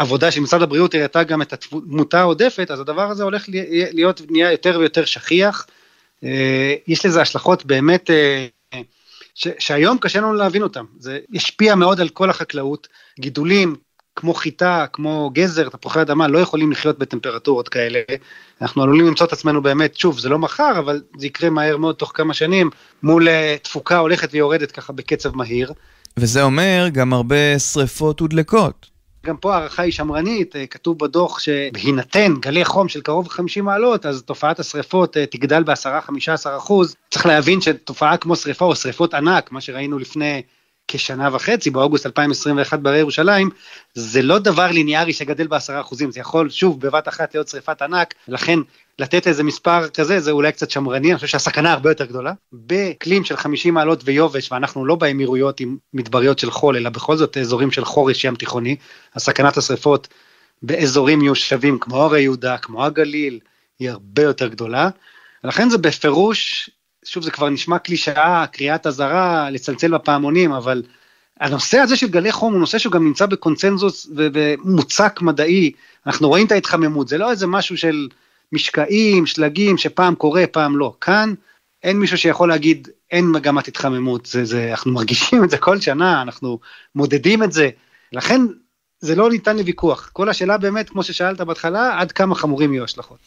עבודה 0.00 0.30
של 0.30 0.40
משרד 0.40 0.62
הבריאות 0.62 0.94
הראתה 0.94 1.22
גם 1.22 1.42
את 1.42 1.52
התמותה 1.52 2.20
העודפת, 2.20 2.70
אז 2.70 2.80
הדבר 2.80 3.10
הזה 3.10 3.22
הולך 3.22 3.44
להיות, 3.92 4.20
נהיה 4.30 4.52
יותר 4.52 4.76
ויותר 4.80 5.04
שכיח. 5.04 5.66
אה, 6.24 6.74
יש 6.86 7.06
לזה 7.06 7.20
השלכות 7.20 7.66
באמת, 7.66 8.10
אה, 8.10 8.46
ש, 9.34 9.48
שהיום 9.58 9.98
קשה 9.98 10.20
לנו 10.20 10.34
להבין 10.34 10.62
אותן. 10.62 10.84
זה 10.98 11.18
ישפיע 11.32 11.74
מאוד 11.74 12.00
על 12.00 12.08
כל 12.08 12.30
החקלאות, 12.30 12.88
גידולים 13.20 13.76
כמו 14.16 14.34
חיטה, 14.34 14.86
כמו 14.92 15.30
גזר, 15.34 15.68
תפוחי 15.68 16.00
אדמה, 16.00 16.28
לא 16.28 16.38
יכולים 16.38 16.72
לחיות 16.72 16.98
בטמפרטורות 16.98 17.68
כאלה. 17.68 18.00
אנחנו 18.62 18.82
עלולים 18.82 19.06
למצוא 19.06 19.26
את 19.26 19.32
עצמנו 19.32 19.62
באמת, 19.62 19.96
שוב, 19.96 20.18
זה 20.18 20.28
לא 20.28 20.38
מחר, 20.38 20.78
אבל 20.78 21.02
זה 21.18 21.26
יקרה 21.26 21.50
מהר 21.50 21.76
מאוד 21.76 21.94
תוך 21.94 22.12
כמה 22.14 22.34
שנים, 22.34 22.70
מול 23.02 23.28
אה, 23.28 23.56
תפוקה 23.62 23.98
הולכת 23.98 24.28
ויורדת 24.32 24.72
ככה 24.72 24.92
בקצב 24.92 25.36
מהיר. 25.36 25.72
וזה 26.16 26.42
אומר 26.42 26.88
גם 26.92 27.12
הרבה 27.12 27.58
שריפות 27.58 28.22
ודלקות. 28.22 28.99
גם 29.26 29.36
פה 29.36 29.54
ההערכה 29.54 29.82
היא 29.82 29.92
שמרנית, 29.92 30.56
אה, 30.56 30.66
כתוב 30.66 30.98
בדוח 30.98 31.38
שבהינתן 31.38 32.34
גלי 32.40 32.64
חום 32.64 32.88
של 32.88 33.00
קרוב 33.00 33.26
ל-50 33.26 33.62
מעלות, 33.62 34.06
אז 34.06 34.22
תופעת 34.22 34.60
השריפות 34.60 35.16
אה, 35.16 35.26
תגדל 35.26 35.62
ב-10-15 35.62 36.56
אחוז. 36.56 36.96
צריך 37.10 37.26
להבין 37.26 37.60
שתופעה 37.60 38.16
כמו 38.16 38.36
שריפה 38.36 38.64
או 38.64 38.76
שריפות 38.76 39.14
ענק, 39.14 39.52
מה 39.52 39.60
שראינו 39.60 39.98
לפני 39.98 40.42
כשנה 40.88 41.28
וחצי, 41.32 41.70
באוגוסט 41.70 42.06
2021 42.06 42.78
בהרי 42.78 42.98
ירושלים, 42.98 43.50
זה 43.94 44.22
לא 44.22 44.38
דבר 44.38 44.70
ליניארי 44.70 45.12
שגדל 45.12 45.46
בעשרה 45.46 45.80
אחוזים, 45.80 46.10
זה 46.10 46.20
יכול 46.20 46.50
שוב 46.50 46.80
בבת 46.80 47.08
אחת 47.08 47.34
להיות 47.34 47.48
שריפת 47.48 47.82
ענק, 47.82 48.14
לכן 48.28 48.58
לתת 49.00 49.26
איזה 49.26 49.42
מספר 49.42 49.88
כזה 49.88 50.20
זה 50.20 50.30
אולי 50.30 50.52
קצת 50.52 50.70
שמרני, 50.70 51.08
אני 51.08 51.14
חושב 51.14 51.26
שהסכנה 51.26 51.72
הרבה 51.72 51.90
יותר 51.90 52.04
גדולה. 52.04 52.32
באקלים 52.52 53.24
של 53.24 53.36
50 53.36 53.74
מעלות 53.74 54.00
ויובש, 54.04 54.52
ואנחנו 54.52 54.86
לא 54.86 54.94
באמירויות 54.94 55.60
עם 55.60 55.76
מדבריות 55.94 56.38
של 56.38 56.50
חול, 56.50 56.76
אלא 56.76 56.90
בכל 56.90 57.16
זאת 57.16 57.36
אזורים 57.36 57.70
של 57.70 57.84
חורש 57.84 58.24
ים 58.24 58.34
תיכוני, 58.34 58.76
הסכנת 59.14 59.56
השריפות 59.56 60.08
באזורים 60.62 61.18
מיושבים 61.18 61.78
כמו 61.78 62.02
הרי 62.02 62.20
יהודה, 62.20 62.58
כמו 62.58 62.84
הגליל, 62.84 63.38
היא 63.78 63.90
הרבה 63.90 64.22
יותר 64.22 64.48
גדולה. 64.48 64.88
ולכן 65.44 65.70
זה 65.70 65.78
בפירוש 65.78 66.70
שוב, 67.04 67.22
זה 67.22 67.30
כבר 67.30 67.48
נשמע 67.48 67.78
קלישאה, 67.78 68.46
קריאת 68.46 68.86
אזהרה, 68.86 69.50
לצלצל 69.50 69.94
בפעמונים, 69.94 70.52
אבל 70.52 70.82
הנושא 71.40 71.78
הזה 71.78 71.96
של 71.96 72.08
גלי 72.08 72.32
חום 72.32 72.52
הוא 72.52 72.60
נושא 72.60 72.78
שהוא 72.78 72.92
גם 72.92 73.04
נמצא 73.04 73.26
בקונצנזוס 73.26 74.10
ומוצק 74.16 75.18
מדעי, 75.22 75.72
אנחנו 76.06 76.28
רואים 76.28 76.46
את 76.46 76.52
ההתחממות, 76.52 77.08
זה 77.08 77.18
לא 77.18 77.30
איזה 77.30 77.46
משהו 77.46 77.76
של 77.76 78.08
משקעים, 78.52 79.26
שלגים, 79.26 79.78
שפעם 79.78 80.14
קורה, 80.14 80.46
פעם 80.46 80.76
לא. 80.76 80.94
כאן 81.00 81.34
אין 81.82 81.98
מישהו 81.98 82.18
שיכול 82.18 82.48
להגיד, 82.48 82.88
אין 83.10 83.26
מגמת 83.26 83.68
התחממות, 83.68 84.26
זה, 84.26 84.44
זה, 84.44 84.70
אנחנו 84.70 84.92
מרגישים 84.92 85.44
את 85.44 85.50
זה 85.50 85.58
כל 85.58 85.80
שנה, 85.80 86.22
אנחנו 86.22 86.58
מודדים 86.94 87.42
את 87.42 87.52
זה, 87.52 87.70
לכן 88.12 88.40
זה 89.00 89.14
לא 89.14 89.30
ניתן 89.30 89.56
לוויכוח. 89.56 90.10
כל 90.12 90.28
השאלה 90.28 90.58
באמת, 90.58 90.90
כמו 90.90 91.02
ששאלת 91.02 91.40
בהתחלה, 91.40 92.00
עד 92.00 92.12
כמה 92.12 92.34
חמורים 92.34 92.72
יהיו 92.72 92.84
השלכות. 92.84 93.18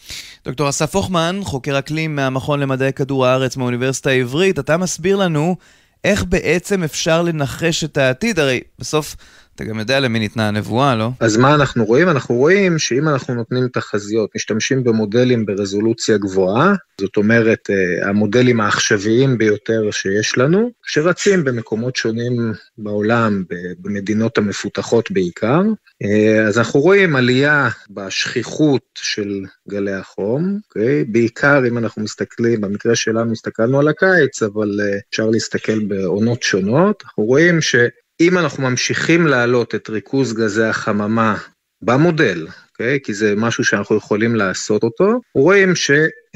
דוקטור 0.45 0.69
אסף 0.69 0.95
הוכמן, 0.95 1.39
חוקר 1.43 1.79
אקלים 1.79 2.15
מהמכון 2.15 2.59
למדעי 2.59 2.93
כדור 2.93 3.25
הארץ 3.25 3.57
מהאוניברסיטה 3.57 4.09
העברית, 4.09 4.59
אתה 4.59 4.77
מסביר 4.77 5.17
לנו 5.17 5.55
איך 6.03 6.23
בעצם 6.23 6.83
אפשר 6.83 7.21
לנחש 7.21 7.83
את 7.83 7.97
העתיד, 7.97 8.39
הרי 8.39 8.61
בסוף 8.79 9.15
אתה 9.55 9.63
גם 9.63 9.79
יודע 9.79 9.99
למי 9.99 10.19
ניתנה 10.19 10.47
הנבואה, 10.47 10.95
לא? 10.95 11.09
אז 11.19 11.37
מה 11.37 11.55
אנחנו 11.55 11.85
רואים? 11.85 12.09
אנחנו 12.09 12.35
רואים 12.35 12.79
שאם 12.79 13.09
אנחנו 13.09 13.33
נותנים 13.33 13.67
תחזיות, 13.67 14.29
משתמשים 14.35 14.83
במודלים 14.83 15.45
ברזולוציה 15.45 16.17
גבוהה, 16.17 16.73
זאת 17.01 17.17
אומרת, 17.17 17.69
אה, 17.69 18.09
המודלים 18.09 18.61
העכשוויים 18.61 19.37
ביותר 19.37 19.91
שיש 19.91 20.37
לנו, 20.37 20.71
שרצים 20.85 21.43
במקומות 21.43 21.95
שונים 21.95 22.53
בעולם, 22.77 23.43
במדינות 23.79 24.37
המפותחות 24.37 25.11
בעיקר, 25.11 25.61
אה, 26.03 26.47
אז 26.47 26.57
אנחנו 26.57 26.79
רואים 26.79 27.15
עלייה 27.15 27.69
בשכיחות 27.89 28.83
של 28.95 29.41
גלי 29.69 29.93
החום, 29.93 30.43
okay? 30.43 30.67
אוקיי? 30.69 31.03
בעיקר 31.03 31.67
אם 31.67 31.77
אנחנו 31.77 32.01
מסתכלים, 32.01 32.61
במקרה 32.61 32.95
שלנו 32.95 33.31
הסתכלנו 33.31 33.79
על 33.79 33.87
הקיץ, 33.87 34.43
אבל 34.43 34.79
אה, 34.81 34.97
אפשר 35.09 35.29
להסתכל 35.29 35.79
בעונות 35.79 36.43
שונות, 36.43 37.03
אנחנו 37.05 37.23
רואים 37.23 37.61
ש... 37.61 37.75
אם 38.19 38.37
אנחנו 38.37 38.63
ממשיכים 38.63 39.27
להעלות 39.27 39.75
את 39.75 39.89
ריכוז 39.89 40.33
גזי 40.33 40.63
החממה 40.63 41.35
במודל, 41.81 42.47
אוקיי? 42.71 42.99
כי 43.03 43.13
זה 43.13 43.33
משהו 43.37 43.63
שאנחנו 43.63 43.95
יכולים 43.95 44.35
לעשות 44.35 44.83
אותו, 44.83 45.19
רואים 45.35 45.75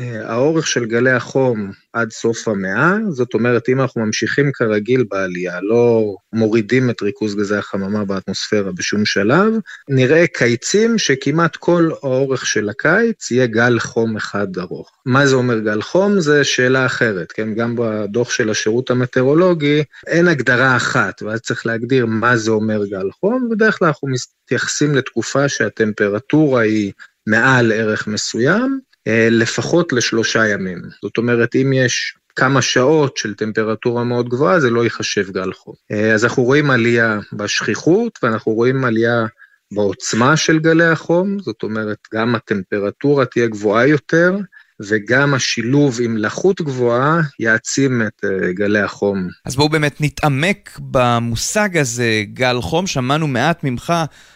שהאורך 0.02 0.68
של 0.68 0.86
גלי 0.86 1.12
החום 1.12 1.72
עד 1.94 2.12
סוף 2.12 2.48
המאה, 2.48 2.98
זאת 3.10 3.34
אומרת, 3.34 3.70
אם 3.70 3.82
אנחנו 3.82 4.06
ממשיכים 4.06 4.52
כרגיל 4.54 5.04
בעלייה, 5.10 5.62
לא 5.62 6.16
מורידים 6.34 6.90
את 6.90 7.02
ריכוז 7.02 7.36
גזי 7.36 7.56
החממה 7.56 8.06
באטמוספירה 8.06 8.72
בשום 8.72 9.06
שלב, 9.06 9.54
נראה 9.90 10.28
קיצים 10.28 10.98
שכמעט 10.98 11.56
כל 11.56 11.90
האורך 12.04 12.46
של 12.46 12.70
הקיץ 12.70 13.32
יהיה 13.32 13.48
גל 13.48 13.80
חום 13.80 14.18
אחד 14.18 14.58
ארוך. 14.58 14.92
מה 15.06 15.28
זה 15.28 15.36
אומר 15.36 15.60
גל 15.60 15.82
חום? 15.82 16.20
זה 16.20 16.44
שאלה 16.44 16.86
אחרת, 16.86 17.32
כן? 17.32 17.54
גם 17.54 17.76
בדוח 17.78 18.32
של 18.32 18.50
השירות 18.50 18.90
המטאורולוגי 18.90 19.84
אין 20.08 20.28
הגדרה 20.28 20.76
אחת, 20.76 21.22
ואז 21.22 21.40
צריך 21.40 21.66
להגדיר 21.66 22.06
מה 22.06 22.38
זה 22.38 22.52
אומר 22.52 22.86
גל 22.86 23.12
חום, 23.20 23.50
בדרך 23.52 23.78
כלל 23.80 23.88
אנחנו 23.88 24.08
מתייחסים 24.08 24.96
לתקופה 24.96 25.50
שהטמפרטורה 25.50 26.62
היא 26.62 26.92
מעל 27.28 27.72
ערך 27.72 28.08
מסוים, 28.08 28.80
אה, 28.84 28.87
לפחות 29.32 29.94
לשלושה 29.94 30.48
ימים. 30.48 30.82
זאת 31.02 31.18
אומרת, 31.18 31.56
אם 31.56 31.74
יש 31.74 32.16
כמה 32.36 32.62
שעות 32.62 33.18
של 33.18 33.34
טמפרטורה 33.34 34.04
מאוד 34.04 34.30
גבוהה, 34.30 34.60
זה 34.60 34.70
לא 34.70 34.84
ייחשב 34.84 35.32
גל 35.32 35.54
חום. 35.54 35.74
אה, 35.92 36.14
אז 36.14 36.24
אנחנו 36.26 36.44
רואים 36.44 36.72
עלייה 36.72 37.20
בשכיחות, 37.34 38.20
ואנחנו 38.24 38.52
רואים 38.52 38.86
עלייה 38.86 39.26
בעוצמה 39.72 40.38
של 40.38 40.60
גלי 40.60 40.86
החום, 40.86 41.40
זאת 41.40 41.64
אומרת, 41.64 41.98
גם 42.14 42.36
הטמפרטורה 42.36 43.26
תהיה 43.26 43.48
גבוהה 43.48 43.88
יותר, 43.88 44.38
וגם 44.82 45.34
השילוב 45.34 45.98
עם 46.02 46.18
לחות 46.18 46.62
גבוהה 46.62 47.22
יעצים 47.40 48.02
את 48.02 48.22
uh, 48.26 48.52
גלי 48.54 48.80
החום. 48.80 49.28
אז 49.46 49.56
בואו 49.56 49.70
באמת 49.70 50.02
נתעמק 50.02 50.80
במושג 50.82 51.78
הזה, 51.78 52.24
גל 52.34 52.62
חום, 52.62 52.88
שמענו 52.88 53.28
מעט 53.28 53.64
ממך, 53.64 53.94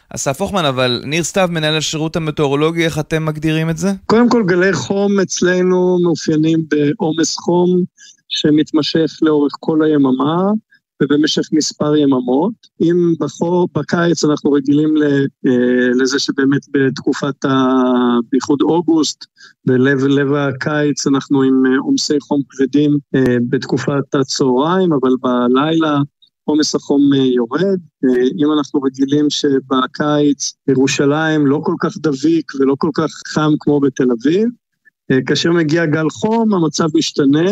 אסף 0.09 0.41
הוכמן, 0.41 0.65
אבל 0.65 1.01
ניר 1.05 1.23
סתיו, 1.23 1.49
מנהל 1.51 1.77
השירות 1.77 2.15
המטאורולוגי, 2.15 2.85
איך 2.85 2.99
אתם 2.99 3.25
מגדירים 3.25 3.69
את 3.69 3.77
זה? 3.77 3.91
קודם 4.05 4.29
כל, 4.29 4.43
גלי 4.47 4.73
חום 4.73 5.19
אצלנו 5.19 5.97
מאופיינים 6.03 6.65
בעומס 6.69 7.35
חום 7.37 7.83
שמתמשך 8.29 9.11
לאורך 9.21 9.51
כל 9.59 9.83
היממה. 9.83 10.51
ובמשך 11.01 11.49
מספר 11.51 11.95
יממות. 11.95 12.53
אם 12.81 13.13
בחור, 13.19 13.67
בקיץ 13.75 14.23
אנחנו 14.23 14.51
רגילים 14.51 14.93
אה, 15.47 15.89
לזה 15.95 16.19
שבאמת 16.19 16.61
בתקופת, 16.71 17.45
ה... 17.45 17.49
בייחוד 18.31 18.61
אוגוסט, 18.61 19.25
בלב 19.65 20.03
לב 20.03 20.33
הקיץ 20.33 21.07
אנחנו 21.07 21.41
עם 21.41 21.65
אה, 21.65 21.77
עומסי 21.79 22.19
חום 22.19 22.41
כבדים 22.49 22.97
אה, 23.15 23.35
בתקופת 23.49 24.15
הצהריים, 24.15 24.93
אבל 24.93 25.11
בלילה 25.21 25.99
עומס 26.43 26.75
החום 26.75 27.01
יורד. 27.13 27.79
אם 28.37 28.51
אנחנו 28.57 28.81
רגילים 28.81 29.29
שבקיץ 29.29 30.53
ירושלים 30.67 31.47
לא 31.47 31.61
כל 31.63 31.75
כך 31.79 31.97
דביק 31.97 32.51
ולא 32.55 32.75
כל 32.79 32.89
כך 32.93 33.09
חם 33.27 33.51
כמו 33.59 33.79
בתל 33.79 34.07
אביב, 34.11 34.49
כאשר 35.25 35.51
מגיע 35.51 35.85
גל 35.85 36.09
חום 36.09 36.53
המצב 36.53 36.87
משתנה, 36.93 37.51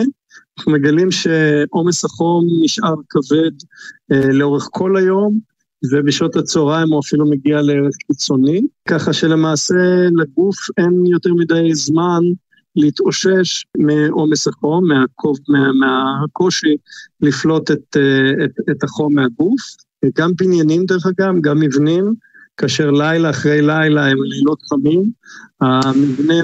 אנחנו 0.60 0.72
מגלים 0.72 1.10
שעומס 1.12 2.06
החום 2.06 2.48
נשאר 2.62 2.94
כבד 3.10 3.52
אה, 4.12 4.32
לאורך 4.32 4.68
כל 4.72 4.98
היום, 4.98 5.40
ובשעות 5.92 6.36
הצהריים 6.36 6.90
הוא 6.90 7.00
אפילו 7.00 7.30
מגיע 7.30 7.62
לערך 7.62 7.96
קיצוני, 8.08 8.62
ככה 8.90 9.14
שלמעשה 9.14 9.76
לגוף 10.16 10.56
אין 10.78 11.06
יותר 11.06 11.34
מדי 11.34 11.76
זמן 11.76 12.20
להתאושש 12.76 13.66
מעומס 13.78 14.48
החום, 14.48 14.88
מהקוב, 14.88 15.38
מה, 15.50 15.72
מהקושי 15.74 16.76
לפלוט 17.22 17.72
את, 17.72 17.98
אה, 17.98 18.46
את, 18.46 18.52
את 18.72 18.84
החום 18.84 19.16
מהגוף. 19.16 19.62
גם 20.18 20.32
בניינים 20.36 20.86
דרך 20.86 21.06
אגב, 21.06 21.34
גם 21.42 21.60
מבנים, 21.60 22.14
כאשר 22.58 22.92
לילה 22.92 23.30
אחרי 23.30 23.62
לילה 23.62 24.06
הם 24.06 24.18
לילות 24.24 24.60
חמים, 24.62 25.12
המבנה 25.62 26.36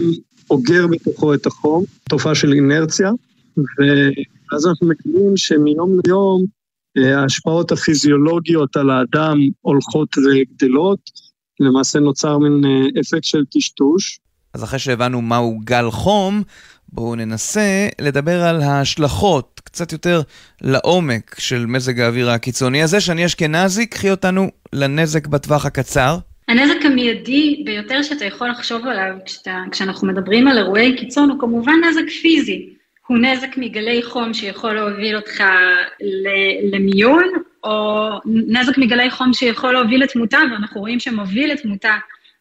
אוגר 0.50 0.88
בתוכו 0.88 1.34
את 1.34 1.45
החום, 1.45 1.84
תופעה 2.10 2.36
של 2.36 2.53
אינרציה, 2.53 3.12
ואז 3.57 4.67
אנחנו 4.67 4.88
מגלים 4.88 5.38
שמיום 5.38 6.00
ליום 6.05 6.45
אה, 6.97 7.21
ההשפעות 7.21 7.71
הפיזיולוגיות 7.71 8.77
על 8.77 8.89
האדם 8.89 9.38
הולכות 9.62 10.09
וגדלות, 10.17 11.00
למעשה 11.59 12.00
נוצר 12.00 12.38
מין 12.38 12.65
אה, 12.65 13.01
אפקט 13.01 13.24
של 13.24 13.43
טשטוש. 13.51 14.19
אז 14.53 14.63
אחרי 14.63 14.79
שהבנו 14.79 15.21
מהו 15.21 15.59
גל 15.63 15.91
חום, 15.91 16.43
בואו 16.89 17.15
ננסה 17.15 17.88
לדבר 18.01 18.43
על 18.43 18.62
ההשלכות 18.62 19.62
קצת 19.63 19.91
יותר 19.91 20.21
לעומק 20.62 21.35
של 21.39 21.65
מזג 21.65 22.00
האוויר 22.00 22.29
הקיצוני 22.29 22.83
הזה. 22.83 23.00
שאני 23.01 23.25
אשכנזי, 23.25 23.85
קחי 23.85 24.12
אותנו 24.12 24.50
לנזק 24.74 25.27
בטווח 25.27 25.65
הקצר. 25.65 26.17
הנזק 26.47 26.85
המיידי 26.85 27.63
ביותר 27.65 28.01
שאתה 28.01 28.25
יכול 28.25 28.50
לחשוב 28.50 28.88
עליו 28.88 29.13
כשאתה, 29.25 29.63
כשאנחנו 29.71 30.07
מדברים 30.07 30.47
על 30.47 30.57
אירועי 30.57 30.97
קיצון 30.97 31.29
הוא 31.29 31.39
כמובן 31.39 31.74
נזק 31.89 32.09
פיזי. 32.21 32.75
הוא 33.07 33.17
נזק 33.17 33.57
מגלי 33.57 34.03
חום 34.03 34.33
שיכול 34.33 34.74
להוביל 34.74 35.15
אותך 35.15 35.43
למיון, 36.71 37.24
או 37.63 38.09
נזק 38.25 38.77
מגלי 38.77 39.09
חום 39.09 39.33
שיכול 39.33 39.74
להוביל 39.74 40.03
לתמותה, 40.03 40.39
ואנחנו 40.51 40.81
רואים 40.81 41.00
שמוביל 41.00 41.51
לתמותה 41.51 41.93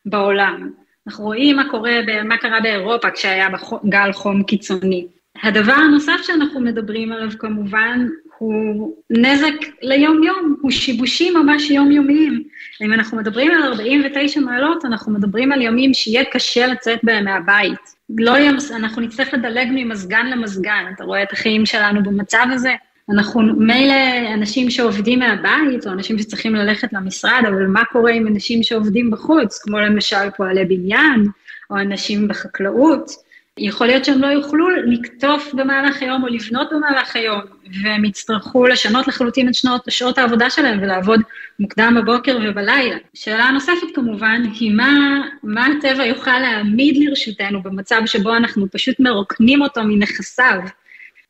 בעולם. 0.06 0.70
אנחנו 1.06 1.24
רואים 1.24 1.56
מה 1.56 1.70
קורה, 1.70 1.92
מה 2.24 2.36
קרה 2.36 2.60
באירופה 2.60 3.10
כשהיה 3.10 3.48
גל 3.88 4.12
חום 4.12 4.42
קיצוני. 4.42 5.06
הדבר 5.42 5.72
הנוסף 5.72 6.20
שאנחנו 6.22 6.60
מדברים 6.60 7.12
עליו 7.12 7.30
כמובן 7.38 8.06
הוא 8.38 8.94
נזק 9.10 9.54
ליום-יום, 9.82 10.56
הוא 10.62 10.70
שיבושים 10.70 11.34
ממש 11.34 11.70
יומיומיים. 11.70 12.42
אם 12.82 12.92
אנחנו 12.92 13.16
מדברים 13.18 13.50
על 13.50 13.62
49 13.62 14.40
מעלות, 14.40 14.84
אנחנו 14.84 15.12
מדברים 15.12 15.52
על 15.52 15.62
ימים 15.62 15.94
שיהיה 15.94 16.24
קשה 16.24 16.66
לצאת 16.66 16.98
בהם 17.02 17.24
מהבית. 17.24 17.93
לא 18.10 18.30
יהיה, 18.30 18.52
אנחנו 18.76 19.02
נצטרך 19.02 19.34
לדלג 19.34 19.68
ממזגן 19.70 20.26
למזגן, 20.26 20.84
אתה 20.94 21.04
רואה 21.04 21.22
את 21.22 21.32
החיים 21.32 21.66
שלנו 21.66 22.02
במצב 22.02 22.46
הזה? 22.52 22.74
אנחנו 23.10 23.42
מילא 23.42 23.94
אנשים 24.34 24.70
שעובדים 24.70 25.18
מהבית, 25.18 25.86
או 25.86 25.92
אנשים 25.92 26.18
שצריכים 26.18 26.54
ללכת 26.54 26.92
למשרד, 26.92 27.42
אבל 27.48 27.66
מה 27.66 27.82
קורה 27.92 28.12
עם 28.12 28.26
אנשים 28.26 28.62
שעובדים 28.62 29.10
בחוץ, 29.10 29.62
כמו 29.62 29.80
למשל 29.80 30.30
פועלי 30.36 30.64
בניין, 30.64 31.26
או 31.70 31.76
אנשים 31.76 32.28
בחקלאות? 32.28 33.10
יכול 33.58 33.86
להיות 33.86 34.04
שהם 34.04 34.20
לא 34.20 34.26
יוכלו 34.26 34.70
לקטוף 34.70 35.54
במהלך 35.54 36.02
היום 36.02 36.22
או 36.22 36.28
לבנות 36.28 36.68
במהלך 36.72 37.16
היום, 37.16 37.40
והם 37.82 38.04
יצטרכו 38.04 38.66
לשנות 38.66 39.08
לחלוטין 39.08 39.48
את 39.48 39.54
שנות, 39.54 39.84
שעות 39.88 40.18
העבודה 40.18 40.50
שלהם 40.50 40.78
ולעבוד 40.82 41.20
מוקדם 41.60 41.96
בבוקר 42.00 42.38
ובלילה. 42.44 42.96
שאלה 43.14 43.50
נוספת 43.50 43.86
כמובן, 43.94 44.42
היא 44.60 44.72
מה, 44.72 45.20
מה 45.42 45.66
הטבע 45.66 46.06
יוכל 46.06 46.38
להעמיד 46.38 46.96
לרשותנו 46.96 47.62
במצב 47.62 48.00
שבו 48.06 48.36
אנחנו 48.36 48.66
פשוט 48.70 49.00
מרוקנים 49.00 49.62
אותו 49.62 49.84
מנכסיו. 49.84 50.60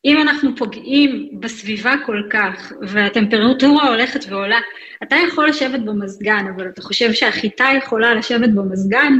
אם 0.05 0.21
אנחנו 0.21 0.55
פוגעים 0.55 1.29
בסביבה 1.39 1.93
כל 2.05 2.21
כך, 2.29 2.71
והטמפרטורה 2.81 3.87
הולכת 3.87 4.25
ועולה, 4.29 4.59
אתה 5.03 5.15
יכול 5.15 5.47
לשבת 5.47 5.79
במזגן, 5.79 6.45
אבל 6.55 6.67
אתה 6.67 6.81
חושב 6.81 7.13
שהחיטה 7.13 7.65
יכולה 7.77 8.13
לשבת 8.13 8.49
במזגן? 8.49 9.13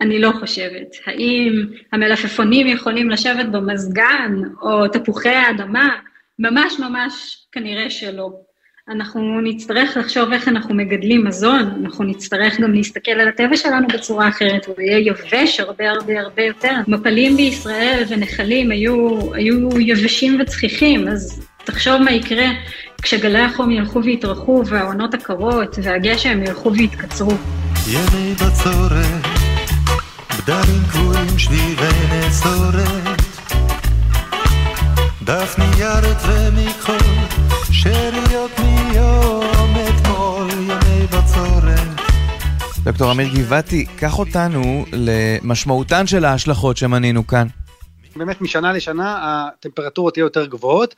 אני 0.00 0.18
לא 0.18 0.32
חושבת. 0.40 0.96
האם 1.06 1.66
המלפפונים 1.92 2.66
יכולים 2.66 3.10
לשבת 3.10 3.46
במזגן, 3.46 4.32
או 4.62 4.88
תפוחי 4.88 5.28
האדמה? 5.28 5.88
ממש 6.38 6.80
ממש 6.80 7.46
כנראה 7.52 7.90
שלא. 7.90 8.45
אנחנו 8.88 9.40
נצטרך 9.40 9.96
לחשוב 9.96 10.32
איך 10.32 10.48
אנחנו 10.48 10.74
מגדלים 10.74 11.24
מזון, 11.24 11.82
אנחנו 11.84 12.04
נצטרך 12.04 12.60
גם 12.60 12.72
להסתכל 12.72 13.10
על 13.10 13.28
הטבע 13.28 13.56
שלנו 13.56 13.88
בצורה 13.88 14.28
אחרת, 14.28 14.66
הוא 14.66 14.74
יהיה 14.78 14.98
יבש 14.98 15.60
הרבה 15.60 15.90
הרבה 15.90 16.20
הרבה 16.20 16.42
יותר. 16.42 16.74
מפלים 16.88 17.36
בישראל 17.36 18.04
ונחלים 18.08 18.70
היו, 18.70 19.18
היו 19.34 19.80
יבשים 19.80 20.40
וצחיחים, 20.40 21.08
אז 21.08 21.46
תחשוב 21.64 22.02
מה 22.02 22.10
יקרה 22.12 22.46
כשגלי 23.02 23.40
החום 23.40 23.70
ילכו 23.70 24.04
ויתרחו 24.04 24.62
והעונות 24.66 25.14
הקרות 25.14 25.78
והגשם 25.82 26.42
ילכו 26.42 26.72
ויתקצרו. 26.72 27.32
ימי 27.90 28.32
בצורת, 28.34 29.26
דף 35.24 35.58
ניירת 35.58 36.16
ומכחול, 36.28 37.25
שאריות 37.86 38.50
מיום 38.58 39.74
אתמול, 39.88 40.50
ימי 40.50 41.06
בצורת. 41.06 42.00
דוקטור 42.84 43.12
אמיר 43.12 43.28
גבעתי, 43.34 43.86
קח 43.96 44.18
אותנו 44.18 44.84
למשמעותן 44.92 46.06
של 46.06 46.24
ההשלכות 46.24 46.76
שמנינו 46.76 47.26
כאן. 47.26 47.46
באמת 48.16 48.40
משנה 48.40 48.72
לשנה 48.72 49.18
הטמפרטורות 49.22 50.16
יהיו 50.16 50.26
יותר 50.26 50.46
גבוהות. 50.46 50.94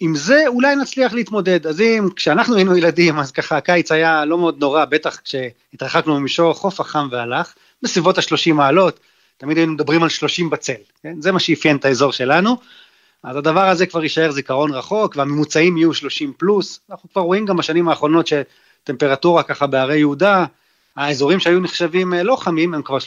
עם 0.00 0.14
זה 0.14 0.44
אולי 0.46 0.76
נצליח 0.76 1.12
להתמודד. 1.12 1.66
אז 1.66 1.80
אם 1.80 2.08
כשאנחנו 2.16 2.56
היינו 2.56 2.76
ילדים, 2.76 3.18
אז 3.18 3.32
ככה 3.32 3.56
הקיץ 3.56 3.92
היה 3.92 4.24
לא 4.24 4.38
מאוד 4.38 4.60
נורא, 4.60 4.84
בטח 4.84 5.20
כשהתרחקנו 5.24 6.20
ממישור 6.20 6.50
החוף 6.50 6.80
החם 6.80 7.08
והלך, 7.10 7.54
בסביבות 7.82 8.18
ה-30 8.18 8.52
מעלות, 8.52 9.00
תמיד 9.36 9.56
היינו 9.56 9.72
מדברים 9.72 10.02
על 10.02 10.08
30 10.08 10.50
בצל, 10.50 10.72
כן? 11.02 11.14
זה 11.20 11.32
מה 11.32 11.40
שאפיין 11.40 11.76
את 11.76 11.84
האזור 11.84 12.12
שלנו. 12.12 12.56
אז 13.22 13.36
הדבר 13.36 13.68
הזה 13.68 13.86
כבר 13.86 14.02
יישאר 14.02 14.30
זיכרון 14.30 14.74
רחוק, 14.74 15.16
והממוצעים 15.16 15.76
יהיו 15.76 15.94
30 15.94 16.32
פלוס. 16.36 16.80
אנחנו 16.90 17.08
כבר 17.12 17.22
רואים 17.22 17.46
גם 17.46 17.56
בשנים 17.56 17.88
האחרונות 17.88 18.26
שטמפרטורה 18.26 19.42
ככה 19.42 19.66
בהרי 19.66 19.98
יהודה, 19.98 20.44
האזורים 20.96 21.40
שהיו 21.40 21.60
נחשבים 21.60 22.14
אה, 22.14 22.22
לא 22.22 22.36
חמים 22.36 22.74
הם 22.74 22.82
כבר 22.82 22.98
32-33. 22.98 23.02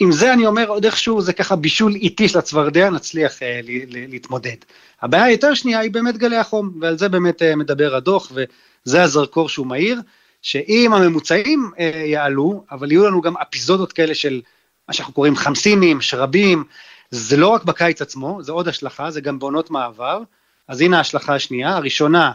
עם 0.00 0.12
זה 0.12 0.32
אני 0.32 0.46
אומר 0.46 0.68
עוד 0.68 0.84
איכשהו 0.84 1.22
זה 1.22 1.32
ככה 1.32 1.56
בישול 1.56 1.94
איטי 1.94 2.28
של 2.28 2.38
הצפרדע, 2.38 2.90
נצליח 2.90 3.42
אה, 3.42 3.60
להתמודד. 3.88 4.56
הבעיה 5.02 5.24
היותר 5.24 5.54
שנייה 5.54 5.78
היא 5.78 5.90
באמת 5.90 6.16
גלי 6.16 6.36
החום, 6.36 6.70
ועל 6.80 6.98
זה 6.98 7.08
באמת 7.08 7.42
אה, 7.42 7.56
מדבר 7.56 7.94
הדוח, 7.94 8.32
וזה 8.34 9.02
הזרקור 9.02 9.48
שהוא 9.48 9.66
מהיר, 9.66 10.00
שאם 10.42 10.92
הממוצעים 10.94 11.70
אה, 11.78 12.02
יעלו, 12.06 12.64
אבל 12.70 12.92
יהיו 12.92 13.06
לנו 13.06 13.20
גם 13.20 13.36
אפיזודות 13.36 13.92
כאלה 13.92 14.14
של 14.14 14.40
מה 14.88 14.94
שאנחנו 14.94 15.14
קוראים 15.14 15.36
חמסינים, 15.36 16.00
שרבים, 16.00 16.64
זה 17.10 17.36
לא 17.36 17.48
רק 17.48 17.64
בקיץ 17.64 18.02
עצמו, 18.02 18.42
זה 18.42 18.52
עוד 18.52 18.68
השלכה, 18.68 19.10
זה 19.10 19.20
גם 19.20 19.38
בעונות 19.38 19.70
מעבר. 19.70 20.22
אז 20.68 20.80
הנה 20.80 20.98
ההשלכה 20.98 21.34
השנייה, 21.34 21.76
הראשונה, 21.76 22.32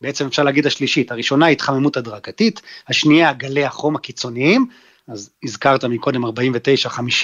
בעצם 0.00 0.26
אפשר 0.26 0.42
להגיד 0.42 0.66
השלישית, 0.66 1.12
הראשונה 1.12 1.46
התחממות 1.46 1.96
הדרגתית, 1.96 2.62
השנייה 2.88 3.32
גלי 3.32 3.64
החום 3.64 3.96
הקיצוניים, 3.96 4.66
אז 5.08 5.30
הזכרת 5.44 5.84
מקודם 5.84 6.24
49-50 6.24 6.28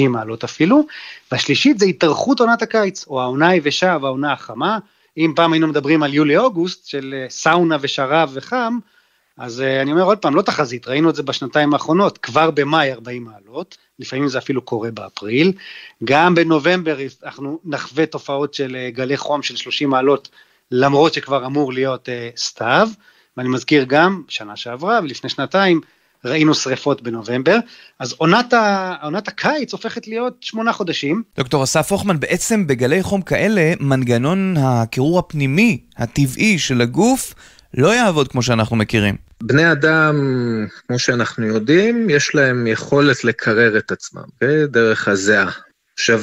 מעלות 0.08 0.44
אפילו, 0.44 0.86
והשלישית 1.32 1.78
זה 1.78 1.86
התארכות 1.86 2.40
עונת 2.40 2.62
הקיץ, 2.62 3.06
או 3.06 3.22
העונה 3.22 3.48
היבשה 3.48 3.96
והעונה 4.02 4.32
החמה, 4.32 4.78
אם 5.16 5.32
פעם 5.36 5.52
היינו 5.52 5.66
מדברים 5.66 6.02
על 6.02 6.14
יולי-אוגוסט 6.14 6.86
של 6.86 7.14
אה, 7.16 7.26
סאונה 7.30 7.76
ושרב 7.80 8.30
וחם, 8.34 8.78
אז 9.38 9.60
uh, 9.60 9.82
אני 9.82 9.92
אומר 9.92 10.02
עוד 10.02 10.18
פעם, 10.18 10.34
לא 10.34 10.42
תחזית, 10.42 10.88
ראינו 10.88 11.10
את 11.10 11.14
זה 11.14 11.22
בשנתיים 11.22 11.72
האחרונות, 11.72 12.18
כבר 12.18 12.50
במאי 12.50 12.92
40 12.92 13.24
מעלות, 13.24 13.76
לפעמים 13.98 14.28
זה 14.28 14.38
אפילו 14.38 14.62
קורה 14.62 14.90
באפריל, 14.90 15.52
גם 16.04 16.34
בנובמבר 16.34 16.96
אנחנו 17.24 17.58
נחווה 17.64 18.06
תופעות 18.06 18.54
של 18.54 18.76
uh, 18.76 18.96
גלי 18.96 19.16
חום 19.16 19.42
של 19.42 19.56
30 19.56 19.90
מעלות, 19.90 20.28
למרות 20.70 21.14
שכבר 21.14 21.46
אמור 21.46 21.72
להיות 21.72 22.08
uh, 22.08 22.40
סתיו, 22.40 22.88
ואני 23.36 23.48
מזכיר 23.48 23.84
גם, 23.84 24.22
שנה 24.28 24.56
שעברה 24.56 25.00
ולפני 25.02 25.30
שנתיים, 25.30 25.80
ראינו 26.24 26.54
שריפות 26.54 27.02
בנובמבר, 27.02 27.58
אז 27.98 28.14
עונת, 28.18 28.52
ה, 28.52 28.94
עונת 29.02 29.28
הקיץ 29.28 29.72
הופכת 29.72 30.06
להיות 30.06 30.36
שמונה 30.40 30.72
חודשים. 30.72 31.22
דוקטור 31.36 31.64
אסף 31.64 31.92
הוכמן, 31.92 32.20
בעצם 32.20 32.66
בגלי 32.66 33.02
חום 33.02 33.22
כאלה, 33.22 33.72
מנגנון 33.80 34.56
הקירור 34.56 35.18
הפנימי, 35.18 35.80
הטבעי 35.96 36.58
של 36.58 36.80
הגוף, 36.80 37.34
לא 37.76 37.94
יעבוד 37.94 38.28
כמו 38.28 38.42
שאנחנו 38.42 38.76
מכירים. 38.76 39.16
בני 39.42 39.72
אדם, 39.72 40.16
כמו 40.86 40.98
שאנחנו 40.98 41.46
יודעים, 41.46 42.10
יש 42.10 42.34
להם 42.34 42.66
יכולת 42.66 43.24
לקרר 43.24 43.78
את 43.78 43.92
עצמם, 43.92 44.22
okay? 44.22 44.32
אוקיי? 44.34 44.66
דרך 44.66 45.08
הזיעה. 45.08 45.50
עכשיו, 45.94 46.20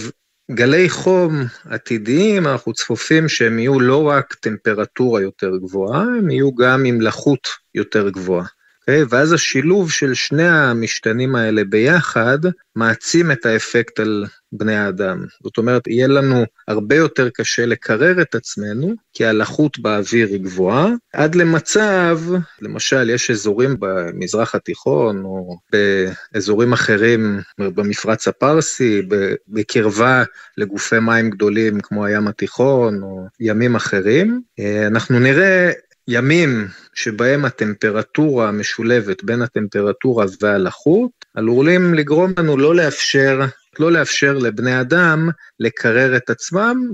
גלי 0.52 0.90
חום 0.90 1.44
עתידיים, 1.70 2.48
אנחנו 2.48 2.74
צפופים 2.74 3.30
שהם 3.30 3.60
יהיו 3.60 3.80
לא 3.80 4.04
רק 4.04 4.34
טמפרטורה 4.34 5.22
יותר 5.22 5.58
גבוהה, 5.58 6.02
הם 6.02 6.30
יהיו 6.30 6.56
גם 6.56 6.86
עם 6.86 7.02
לחות 7.02 7.48
יותר 7.76 8.10
גבוהה. 8.10 8.46
Okay, 8.82 8.92
אוקיי? 8.92 9.04
ואז 9.10 9.34
השילוב 9.34 9.92
של 9.92 10.14
שני 10.14 10.48
המשתנים 10.48 11.36
האלה 11.36 11.64
ביחד 11.64 12.40
מעצים 12.76 13.32
את 13.32 13.46
האפקט 13.46 14.00
על 14.00 14.26
בני 14.52 14.76
האדם. 14.76 15.26
זאת 15.44 15.58
אומרת, 15.58 15.88
יהיה 15.88 16.08
לנו 16.08 16.44
הרבה 16.68 16.96
יותר 16.96 17.30
קשה 17.30 17.66
לקרר 17.66 18.22
את 18.22 18.36
עצמנו, 18.36 18.94
כי 19.14 19.26
הלחות 19.26 19.80
באוויר 19.80 20.28
היא 20.28 20.42
גבוהה, 20.42 20.88
עד 21.14 21.36
למצב, 21.36 22.20
למשל, 22.62 23.10
יש 23.10 23.32
אזורים 23.32 23.76
במזרח 23.80 24.56
התיכון, 24.56 25.24
או 25.24 25.58
באזורים 25.72 26.74
אחרים 26.74 27.40
במפרץ 27.58 28.28
הפרסי, 28.28 29.02
בקרבה 29.48 30.24
לגופי 30.58 31.00
מים 31.00 31.30
גדולים 31.30 31.82
כמו 31.82 32.06
הים 32.06 32.28
התיכון, 32.28 33.04
או 33.04 33.26
ימים 33.40 33.76
אחרים, 33.76 34.42
אה, 34.60 34.88
אנחנו 34.88 35.20
נראה 35.20 35.72
ימים 36.08 36.68
שבהם 36.94 37.46
הטמפרטורה 37.46 38.50
המשולבת 38.50 39.24
בין 39.24 39.42
הטמפרטורה 39.42 40.26
והלחות, 40.42 41.12
עלולים 41.36 41.94
לגרום 41.94 42.34
לנו 42.38 42.58
לא 42.58 42.76
לאפשר, 42.76 43.42
לא 43.80 43.92
לאפשר 43.92 44.34
לבני 44.34 44.82
אדם 44.82 45.30
לקרר 45.60 46.18
את 46.18 46.30
עצמם 46.30 46.90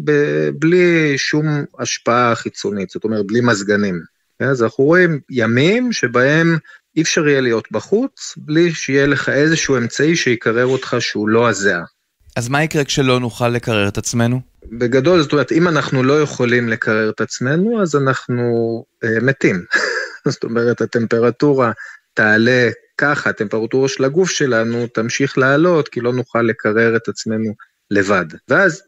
בלי 0.60 1.18
שום 1.18 1.46
השפעה 1.80 2.36
חיצונית, 2.36 2.90
זאת 2.90 3.04
אומרת, 3.04 3.28
בלי 3.28 3.42
מזגנים. 3.42 4.02
אז 4.40 4.64
אנחנו 4.64 4.84
רואים 4.84 5.20
ימים 5.30 5.92
שבהם 5.92 6.58
אי 6.96 7.02
אפשר 7.02 7.28
יהיה 7.28 7.42
להיות 7.42 7.72
בחוץ, 7.72 8.34
בלי 8.38 8.74
שיהיה 8.74 9.08
לך 9.08 9.30
איזשהו 9.30 9.78
אמצעי 9.78 10.16
שיקרר 10.16 10.66
אותך 10.66 10.96
שהוא 11.00 11.30
לא 11.30 11.50
הזיעה. 11.50 11.84
אז 12.38 12.50
מה 12.50 12.64
יקרה 12.64 12.84
כשלא 12.84 13.20
נוכל 13.20 13.50
לקרר 13.50 13.88
את 13.88 13.98
עצמנו? 13.98 14.42
בגדול, 14.72 15.22
זאת 15.22 15.32
אומרת, 15.32 15.52
אם 15.52 15.68
אנחנו 15.68 16.04
לא 16.04 16.22
יכולים 16.22 16.70
לקרר 16.70 17.10
את 17.10 17.22
עצמנו, 17.22 17.82
אז 17.82 17.96
אנחנו 17.96 18.44
אה, 19.04 19.10
מתים. 19.22 19.66
זאת 20.32 20.44
אומרת, 20.44 20.82
הטמפרטורה 20.82 21.72
תעלה 22.14 22.70
ככה, 22.98 23.30
הטמפרטורה 23.30 23.88
של 23.88 24.04
הגוף 24.04 24.30
שלנו 24.30 24.88
תמשיך 24.88 25.38
לעלות, 25.38 25.88
כי 25.88 26.02
לא 26.02 26.14
נוכל 26.14 26.42
לקרר 26.42 26.96
את 26.96 27.08
עצמנו 27.08 27.54
לבד. 27.92 28.26
ואז 28.50 28.82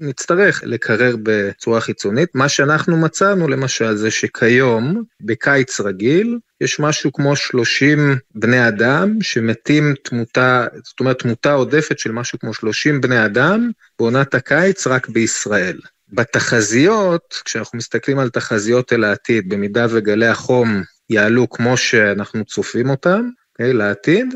נצטרך 0.00 0.62
לקרר 0.66 1.16
בצורה 1.22 1.80
חיצונית. 1.80 2.34
מה 2.34 2.48
שאנחנו 2.48 2.96
מצאנו 2.96 3.48
למשל 3.48 3.94
זה 3.94 4.10
שכיום, 4.10 5.02
בקיץ 5.20 5.80
רגיל, 5.80 6.38
יש 6.60 6.80
משהו 6.80 7.12
כמו 7.12 7.36
30 7.36 8.16
בני 8.34 8.68
אדם 8.68 9.22
שמתים 9.22 9.94
תמותה, 10.04 10.66
זאת 10.84 11.00
אומרת 11.00 11.18
תמותה 11.18 11.52
עודפת 11.52 11.98
של 11.98 12.12
משהו 12.12 12.38
כמו 12.38 12.54
30 12.54 13.00
בני 13.00 13.24
אדם 13.24 13.70
בעונת 13.98 14.34
הקיץ 14.34 14.86
רק 14.86 15.08
בישראל. 15.08 15.78
בתחזיות, 16.12 17.42
כשאנחנו 17.44 17.78
מסתכלים 17.78 18.18
על 18.18 18.30
תחזיות 18.30 18.92
אל 18.92 19.04
העתיד, 19.04 19.48
במידה 19.48 19.86
וגלי 19.90 20.26
החום 20.26 20.82
יעלו 21.10 21.50
כמו 21.50 21.76
שאנחנו 21.76 22.44
צופים 22.44 22.90
אותם, 22.90 23.28
okay, 23.28 23.40
אוקיי, 23.52 23.72
לעתיד, 23.72 24.34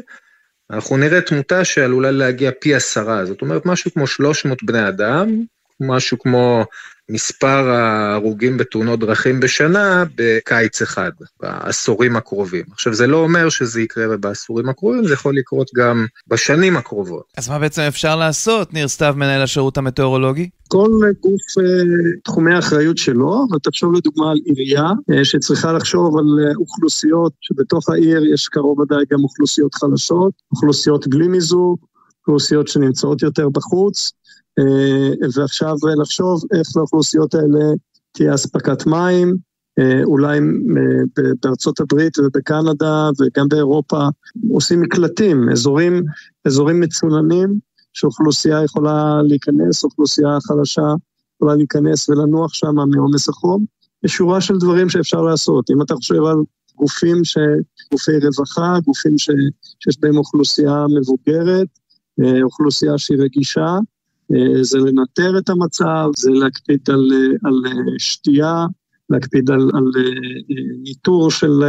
אנחנו 0.70 0.96
נראה 0.96 1.20
תמותה 1.20 1.64
שעלולה 1.64 2.10
להגיע 2.10 2.50
פי 2.60 2.74
עשרה, 2.74 3.24
זאת 3.24 3.42
אומרת 3.42 3.66
משהו 3.66 3.90
כמו 3.92 4.06
300 4.06 4.62
בני 4.62 4.88
אדם, 4.88 5.44
משהו 5.80 6.18
כמו 6.18 6.64
מספר 7.10 7.68
ההרוגים 7.70 8.58
בתאונות 8.58 9.00
דרכים 9.00 9.40
בשנה 9.40 10.04
בקיץ 10.16 10.82
אחד, 10.82 11.10
בעשורים 11.40 12.16
הקרובים. 12.16 12.64
עכשיו, 12.72 12.94
זה 12.94 13.06
לא 13.06 13.16
אומר 13.16 13.48
שזה 13.48 13.80
יקרה 13.80 14.16
בעשורים 14.16 14.68
הקרובים, 14.68 15.06
זה 15.06 15.14
יכול 15.14 15.36
לקרות 15.36 15.70
גם 15.76 16.06
בשנים 16.28 16.76
הקרובות. 16.76 17.24
אז 17.36 17.48
מה 17.48 17.58
בעצם 17.58 17.82
אפשר 17.82 18.16
לעשות, 18.16 18.74
ניר 18.74 18.88
סתיו, 18.88 19.14
מנהל 19.16 19.42
השירות 19.42 19.78
המטאורולוגי? 19.78 20.48
כל 20.68 20.90
גוף 21.20 21.58
אה, 21.58 21.64
תחומי 22.24 22.54
האחריות 22.54 22.98
שלו, 22.98 23.46
אבל 23.50 23.58
תחשוב 23.58 23.94
לדוגמה 23.94 24.30
על 24.30 24.38
עירייה 24.44 24.88
אה, 25.10 25.24
שצריכה 25.24 25.72
לחשוב 25.72 26.18
על 26.18 26.24
אה, 26.46 26.54
אוכלוסיות 26.56 27.32
שבתוך 27.40 27.90
העיר 27.90 28.34
יש 28.34 28.48
קרוב 28.48 28.80
ודאי 28.80 29.04
גם 29.10 29.24
אוכלוסיות 29.24 29.74
חלשות, 29.74 30.32
אוכלוסיות 30.52 31.08
בלי 31.08 31.28
מיזוג, 31.28 31.78
אוכלוסיות 32.20 32.68
שנמצאות 32.68 33.22
יותר 33.22 33.48
בחוץ, 33.48 34.12
ועכשיו 35.34 35.74
לחשוב 36.00 36.42
איך 36.58 36.68
לאוכלוסיות 36.76 37.34
האלה 37.34 37.64
תהיה 38.12 38.34
אספקת 38.34 38.86
מים, 38.86 39.36
אולי 40.04 40.40
בארצות 41.42 41.80
הברית 41.80 42.18
ובקנדה 42.18 43.10
וגם 43.20 43.48
באירופה 43.48 44.08
עושים 44.50 44.80
מקלטים, 44.80 45.48
אזורים, 45.48 46.02
אזורים 46.44 46.80
מצוננים 46.80 47.58
שאוכלוסייה 47.92 48.64
יכולה 48.64 49.22
להיכנס, 49.22 49.84
אוכלוסייה 49.84 50.38
חלשה 50.40 50.94
יכולה 51.36 51.54
להיכנס 51.54 52.08
ולנוח 52.08 52.54
שם 52.54 52.74
מעומס 52.90 53.28
החום. 53.28 53.64
יש 54.04 54.12
שורה 54.12 54.40
של 54.40 54.58
דברים 54.58 54.88
שאפשר 54.88 55.22
לעשות. 55.22 55.70
אם 55.70 55.82
אתה 55.82 55.94
חושב 55.94 56.24
על 56.24 56.36
גופים, 56.76 57.24
ש... 57.24 57.38
גופי 57.92 58.12
רווחה, 58.22 58.78
גופים 58.84 59.18
ש... 59.18 59.30
שיש 59.80 60.00
בהם 60.00 60.16
אוכלוסייה 60.16 60.86
מבוגרת, 61.00 61.66
אה, 62.20 62.42
אוכלוסייה 62.42 62.98
שהיא 62.98 63.18
רגישה, 63.18 63.60
אה, 63.60 63.78
זה 64.62 64.78
לנטר 64.78 65.38
את 65.38 65.48
המצב, 65.48 66.06
זה 66.16 66.30
להקפיד 66.30 66.90
על, 66.90 67.08
אה, 67.12 67.48
על 67.48 67.54
שתייה, 67.98 68.66
להקפיד 69.10 69.50
על, 69.50 69.70
על 69.74 69.84
ניטור 70.82 71.30
של, 71.30 71.62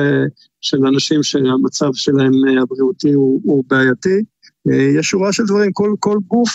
של 0.62 0.86
אנשים 0.86 1.24
שהמצב 1.24 1.90
שלהם 1.94 2.32
הבריאותי 2.62 3.14
הוא, 3.14 3.42
הוא 3.44 3.64
בעייתי. 3.68 4.22
אה, 4.72 5.00
יש 5.00 5.08
שורה 5.08 5.34
של 5.34 5.44
דברים, 5.46 5.72
כל, 5.74 5.94
כל 6.00 6.18
גוף 6.28 6.50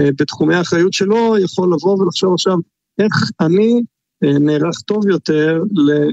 אה, 0.00 0.08
בתחומי 0.18 0.54
האחריות 0.54 0.92
שלו 0.92 1.38
יכול 1.38 1.72
לבוא 1.74 1.98
ולחשוב 1.98 2.32
עכשיו 2.32 2.56
איך 2.98 3.30
אני 3.40 3.82
אה, 4.24 4.38
נערך 4.38 4.80
טוב 4.80 5.08
יותר 5.08 5.62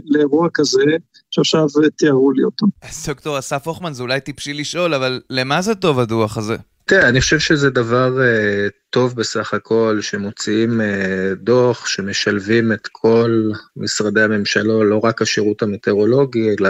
לאירוע 0.05 0.47
כזה, 0.53 0.83
שעכשיו 1.31 1.67
תיארו 1.97 2.31
לי 2.31 2.43
אותו. 2.43 2.65
דוקטור 3.07 3.39
אסף 3.39 3.67
הוכמן, 3.67 3.93
זה 3.93 4.03
אולי 4.03 4.21
טיפשי 4.21 4.53
לשאול, 4.53 4.93
אבל 4.93 5.21
למה 5.29 5.61
זה 5.61 5.75
טוב 5.75 5.99
הדוח 5.99 6.37
הזה? 6.37 6.55
תראה, 6.87 7.09
אני 7.09 7.21
חושב 7.21 7.39
שזה 7.39 7.69
דבר 7.69 8.17
uh, 8.17 8.71
טוב 8.89 9.15
בסך 9.15 9.53
הכל, 9.53 9.97
שמוציאים 10.01 10.81
uh, 10.81 10.83
דוח, 11.35 11.87
שמשלבים 11.87 12.71
את 12.71 12.87
כל 12.91 13.49
משרדי 13.75 14.21
הממשלה, 14.21 14.83
לא 14.83 14.99
רק 15.03 15.21
השירות 15.21 15.61
המטאורולוגי, 15.61 16.55
אלא 16.59 16.69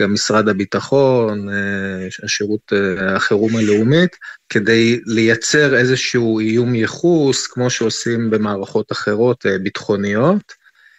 גם 0.00 0.12
משרד 0.12 0.48
הביטחון, 0.48 1.48
uh, 1.48 2.24
השירות 2.24 2.72
uh, 2.72 3.02
החירום 3.02 3.56
הלאומית, 3.56 4.16
כדי 4.48 5.00
לייצר 5.06 5.76
איזשהו 5.76 6.40
איום 6.40 6.74
ייחוס, 6.74 7.46
כמו 7.46 7.70
שעושים 7.70 8.30
במערכות 8.30 8.92
אחרות 8.92 9.46
uh, 9.46 9.62
ביטחוניות, 9.62 10.52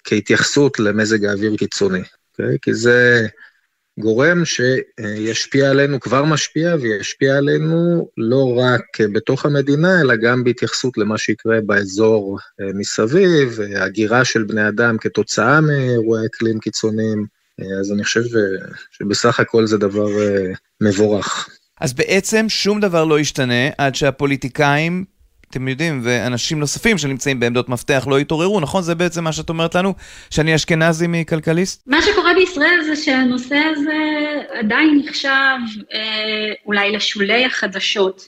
כהתייחסות 0.03 0.79
למזג 0.79 1.25
האוויר 1.25 1.57
קיצוני. 1.57 2.01
Okay? 2.01 2.19
אוקיי? 2.39 2.57
כי 2.61 2.73
זה... 2.73 3.27
גורם 3.99 4.43
שישפיע 4.45 5.69
עלינו, 5.69 5.99
כבר 5.99 6.23
משפיע 6.23 6.75
וישפיע 6.81 7.37
עלינו 7.37 8.09
לא 8.17 8.57
רק 8.57 8.81
בתוך 9.13 9.45
המדינה, 9.45 10.01
אלא 10.01 10.15
גם 10.15 10.43
בהתייחסות 10.43 10.97
למה 10.97 11.17
שיקרה 11.17 11.61
באזור 11.65 12.39
אה, 12.61 12.65
מסביב, 12.73 13.59
הגירה 13.75 14.25
של 14.25 14.43
בני 14.43 14.67
אדם 14.67 14.97
כתוצאה 14.97 15.61
מאירועי 15.61 16.25
אקלים 16.25 16.59
קיצוניים, 16.59 17.25
אה, 17.61 17.79
אז 17.79 17.91
אני 17.91 18.03
חושב 18.03 18.23
שבסך 18.91 19.39
הכל 19.39 19.67
זה 19.67 19.77
דבר 19.77 20.21
אה, 20.21 20.51
מבורך. 20.81 21.49
אז 21.81 21.93
בעצם 21.93 22.45
שום 22.49 22.79
דבר 22.79 23.05
לא 23.05 23.19
ישתנה 23.19 23.69
עד 23.77 23.95
שהפוליטיקאים 23.95 25.05
אתם 25.49 25.67
יודעים, 25.67 25.99
ואנשים 26.03 26.59
נוספים 26.59 26.97
שנמצאים 26.97 27.39
בעמדות 27.39 27.69
מפתח 27.69 28.07
לא 28.09 28.19
יתעוררו, 28.19 28.59
נכון? 28.59 28.81
זה 28.81 28.95
בעצם 28.95 29.23
מה 29.23 29.31
שאת 29.31 29.49
אומרת 29.49 29.75
לנו, 29.75 29.93
שאני 30.29 30.55
אשכנזי 30.55 31.05
מכלכליסט? 31.09 31.87
מה 31.87 32.01
שקורה 32.01 32.33
בישראל 32.33 32.81
זה 32.85 32.95
שהנושא 32.95 33.55
הזה 33.55 33.97
עדיין 34.59 35.01
נחשב 35.05 35.57
אה, 35.93 35.99
אולי 36.65 36.91
לשולי 36.91 37.45
החדשות. 37.45 38.27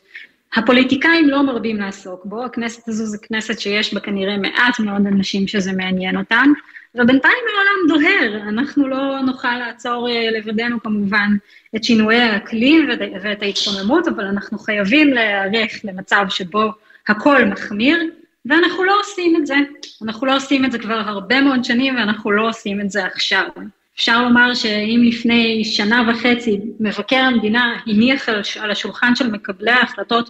הפוליטיקאים 0.56 1.30
לא 1.30 1.44
מרבים 1.44 1.78
לעסוק 1.78 2.26
בו, 2.26 2.44
הכנסת 2.44 2.88
הזו 2.88 3.06
זו 3.06 3.18
כנסת 3.22 3.60
שיש 3.60 3.94
בה 3.94 4.00
כנראה 4.00 4.38
מעט 4.38 4.80
מאוד 4.80 5.08
אנשים 5.08 5.48
שזה 5.48 5.74
מעניין 5.74 6.18
אותם, 6.18 6.54
ובינתיים 6.96 7.44
העולם 7.56 8.02
דוהר, 8.02 8.50
אנחנו 8.50 8.88
לא 8.88 9.22
נוכל 9.22 9.58
לעצור 9.58 10.10
אה, 10.10 10.32
לבדנו 10.32 10.84
כמובן 10.84 11.30
את 11.76 11.84
שינויי 11.84 12.22
האקלים 12.22 12.90
ואת 13.24 13.44
ההתקוממות, 13.44 14.08
אבל 14.08 14.26
אנחנו 14.26 14.60
חייבים 14.60 15.14
להיערך 15.14 15.72
למצב 15.84 16.26
שבו 16.30 16.72
הכל 17.08 17.46
מחמיר, 17.46 17.98
ואנחנו 18.46 18.84
לא 18.84 19.00
עושים 19.00 19.36
את 19.36 19.48
זה. 19.48 19.56
אנחנו 20.04 20.28
לא 20.28 20.36
עושים 20.36 20.66
את 20.66 20.72
זה 20.72 20.80
כבר 20.80 21.02
הרבה 21.06 21.42
מאוד 21.42 21.64
שנים, 21.64 21.96
ואנחנו 21.96 22.32
לא 22.32 22.50
עושים 22.50 22.82
את 22.82 22.92
זה 22.92 23.06
עכשיו. 23.06 23.48
אפשר 23.96 24.24
לומר 24.24 24.54
שאם 24.54 25.02
לפני 25.04 25.66
שנה 25.66 26.04
וחצי 26.10 26.60
מבקר 26.80 27.16
המדינה 27.18 27.78
הניח 27.88 28.30
על 28.60 28.72
השולחן 28.72 29.16
של 29.16 29.32
מקבלי 29.32 29.72
ההחלטות 29.72 30.30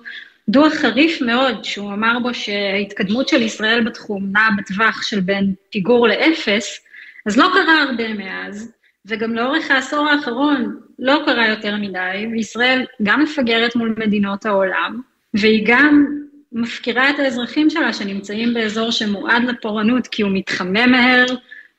דוח 0.50 0.74
חריף 0.74 1.22
מאוד, 1.22 1.64
שהוא 1.64 1.94
אמר 1.94 2.20
בו 2.20 2.34
שההתקדמות 2.34 3.28
של 3.28 3.42
ישראל 3.42 3.84
בתחום 3.84 4.30
נעה 4.32 4.50
בטווח 4.58 5.02
של 5.02 5.20
בין 5.20 5.54
פיגור 5.70 6.08
לאפס, 6.08 6.80
אז 7.26 7.38
לא 7.38 7.50
קרה 7.54 7.84
הרבה 7.84 8.14
מאז, 8.14 8.72
וגם 9.06 9.36
לאורך 9.36 9.72
העשור 9.72 10.10
האחרון 10.10 10.80
לא 11.00 11.22
קרה 11.26 11.48
יותר 11.48 11.76
מדי, 11.76 12.28
וישראל 12.32 12.86
גם 13.04 13.24
מפגרת 13.24 13.76
מול 13.76 13.96
מדינות 13.98 14.46
העולם, 14.46 15.02
והיא 15.34 15.64
גם 15.68 16.21
מפקירה 16.52 17.10
את 17.10 17.20
האזרחים 17.20 17.70
שלה 17.70 17.94
שנמצאים 17.94 18.54
באזור 18.54 18.92
שמועד 18.92 19.44
לפורענות 19.44 20.08
כי 20.08 20.22
הוא 20.22 20.32
מתחמם 20.34 20.92
מהר 20.92 21.26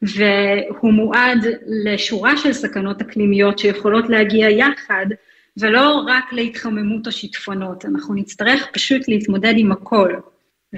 והוא 0.02 0.92
מועד 0.92 1.46
לשורה 1.84 2.36
של 2.36 2.52
סכנות 2.52 3.00
אקלימיות 3.00 3.58
שיכולות 3.58 4.08
להגיע 4.08 4.50
יחד, 4.50 5.06
ולא 5.56 6.02
רק 6.06 6.32
להתחממות 6.32 7.06
או 7.06 7.12
שיטפונות, 7.12 7.84
אנחנו 7.84 8.14
נצטרך 8.14 8.66
פשוט 8.72 9.08
להתמודד 9.08 9.54
עם 9.56 9.72
הכל. 9.72 10.12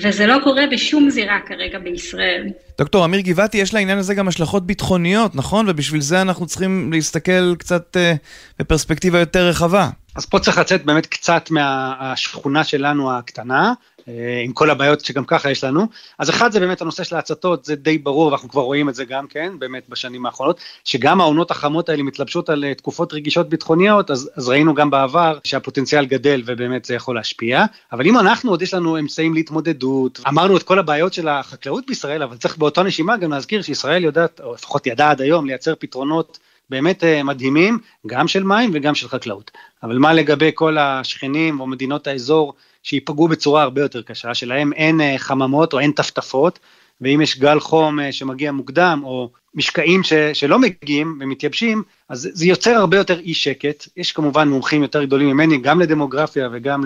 וזה 0.02 0.26
לא 0.26 0.36
קורה 0.44 0.62
בשום 0.72 1.10
זירה 1.10 1.38
כרגע 1.46 1.78
בישראל. 1.78 2.48
דוקטור 2.78 3.04
אמיר 3.04 3.20
גבעתי, 3.20 3.58
יש 3.58 3.74
לעניין 3.74 3.98
הזה 3.98 4.14
גם 4.14 4.28
השלכות 4.28 4.66
ביטחוניות, 4.66 5.34
נכון? 5.34 5.66
ובשביל 5.68 6.00
זה 6.00 6.22
אנחנו 6.22 6.46
צריכים 6.46 6.92
להסתכל 6.92 7.54
קצת 7.58 7.96
uh, 7.96 8.18
בפרספקטיבה 8.58 9.18
יותר 9.18 9.48
רחבה. 9.48 9.88
אז 10.16 10.26
פה 10.26 10.38
צריך 10.38 10.58
לצאת 10.58 10.84
באמת 10.84 11.06
קצת 11.06 11.50
מהשכונה 11.50 12.64
שלנו 12.64 13.12
הקטנה, 13.12 13.72
אה, 14.08 14.40
עם 14.44 14.52
כל 14.52 14.70
הבעיות 14.70 15.04
שגם 15.04 15.24
ככה 15.24 15.50
יש 15.50 15.64
לנו. 15.64 15.86
אז 16.18 16.30
אחד 16.30 16.52
זה 16.52 16.60
באמת 16.60 16.80
הנושא 16.80 17.04
של 17.04 17.16
ההצתות, 17.16 17.64
זה 17.64 17.74
די 17.76 17.98
ברור, 17.98 18.26
ואנחנו 18.26 18.48
כבר 18.48 18.62
רואים 18.62 18.88
את 18.88 18.94
זה 18.94 19.04
גם 19.04 19.26
כן, 19.26 19.52
באמת 19.58 19.88
בשנים 19.88 20.26
האחרונות, 20.26 20.60
שגם 20.84 21.20
העונות 21.20 21.50
החמות 21.50 21.88
האלה 21.88 22.02
מתלבשות 22.02 22.48
על 22.48 22.64
אה, 22.64 22.74
תקופות 22.74 23.12
רגישות 23.12 23.48
ביטחוניות, 23.48 24.10
אז, 24.10 24.30
אז 24.36 24.48
ראינו 24.48 24.74
גם 24.74 24.90
בעבר 24.90 25.38
שהפוטנציאל 25.44 26.04
גדל 26.06 26.42
ובאמת 26.46 26.84
זה 26.84 26.94
יכול 26.94 27.14
להשפיע. 27.14 27.64
אבל 27.92 28.06
אם 28.06 28.18
אנחנו 28.18 28.50
עוד 28.50 28.62
יש 28.62 28.74
לנו 28.74 28.98
אמצעים 28.98 29.34
להתמודדות, 29.34 30.20
אמרנו 30.28 30.56
את 30.56 30.62
כל 30.62 30.78
הבעיות 30.78 31.12
של 31.12 31.28
החקלאות 31.28 31.86
בישראל, 31.86 32.22
אבל 32.22 32.36
צריך 32.36 32.56
באותה 32.56 32.82
נשימה 32.82 33.16
גם 33.16 33.30
להזכיר 33.30 33.62
שישראל 33.62 34.04
יודעת, 34.04 34.40
או 34.44 34.54
לפחות 34.54 34.86
ידעה 34.86 35.10
עד 35.10 35.20
היום, 35.20 35.46
לייצר 35.46 35.74
פתרונות 35.78 36.38
באמת 36.70 37.04
אה, 37.04 37.22
מדהימים, 37.22 37.78
גם 38.06 38.28
של 38.28 38.42
מים 38.42 38.70
וגם 38.74 38.94
של 38.94 39.08
חקלאות. 39.08 39.50
אבל 39.82 39.98
מה 39.98 40.12
לגבי 40.12 40.50
כל 40.54 40.78
השכנים 40.78 41.60
או 41.60 41.66
מדינות 41.66 42.06
האזור 42.06 42.54
שייפגעו 42.82 43.28
בצורה 43.28 43.62
הרבה 43.62 43.80
יותר 43.80 44.02
קשה, 44.02 44.34
שלהם 44.34 44.72
אין 44.72 45.00
אה, 45.00 45.14
חממות 45.18 45.72
או 45.72 45.80
אין 45.80 45.92
טפטפות, 45.92 46.58
ואם 47.00 47.20
יש 47.20 47.38
גל 47.38 47.60
חום 47.60 48.00
אה, 48.00 48.12
שמגיע 48.12 48.52
מוקדם, 48.52 49.00
או 49.04 49.30
משקעים 49.54 50.02
ש, 50.02 50.12
שלא 50.12 50.58
מגיעים 50.58 51.18
ומתייבשים, 51.20 51.82
אז 52.08 52.28
זה 52.32 52.46
יוצר 52.46 52.70
הרבה 52.70 52.96
יותר 52.96 53.20
אי 53.20 53.34
שקט. 53.34 53.88
יש 53.96 54.12
כמובן 54.12 54.48
מומחים 54.48 54.82
יותר 54.82 55.04
גדולים 55.04 55.28
ממני, 55.28 55.58
גם 55.58 55.80
לדמוגרפיה 55.80 56.48
וגם 56.52 56.84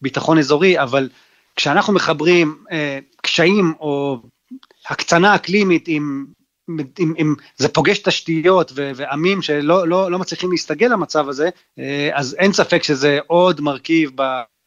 לביטחון 0.00 0.38
אזורי, 0.38 0.82
אבל 0.82 1.08
כשאנחנו 1.56 1.92
מחברים 1.92 2.56
אה, 2.72 2.98
קשיים 3.22 3.74
או 3.80 4.18
הקצנה 4.88 5.34
אקלימית 5.34 5.84
עם 5.88 6.26
אם, 6.98 7.14
אם 7.18 7.34
זה 7.56 7.68
פוגש 7.68 7.98
תשתיות 7.98 8.72
ו, 8.74 8.90
ועמים 8.96 9.42
שלא 9.42 9.88
לא, 9.88 10.10
לא 10.10 10.18
מצליחים 10.18 10.50
להסתגל 10.50 10.86
למצב 10.86 11.28
הזה, 11.28 11.48
אה, 11.78 12.10
אז 12.12 12.36
אין 12.38 12.52
ספק 12.52 12.82
שזה 12.82 13.18
עוד 13.26 13.60
מרכיב 13.60 14.10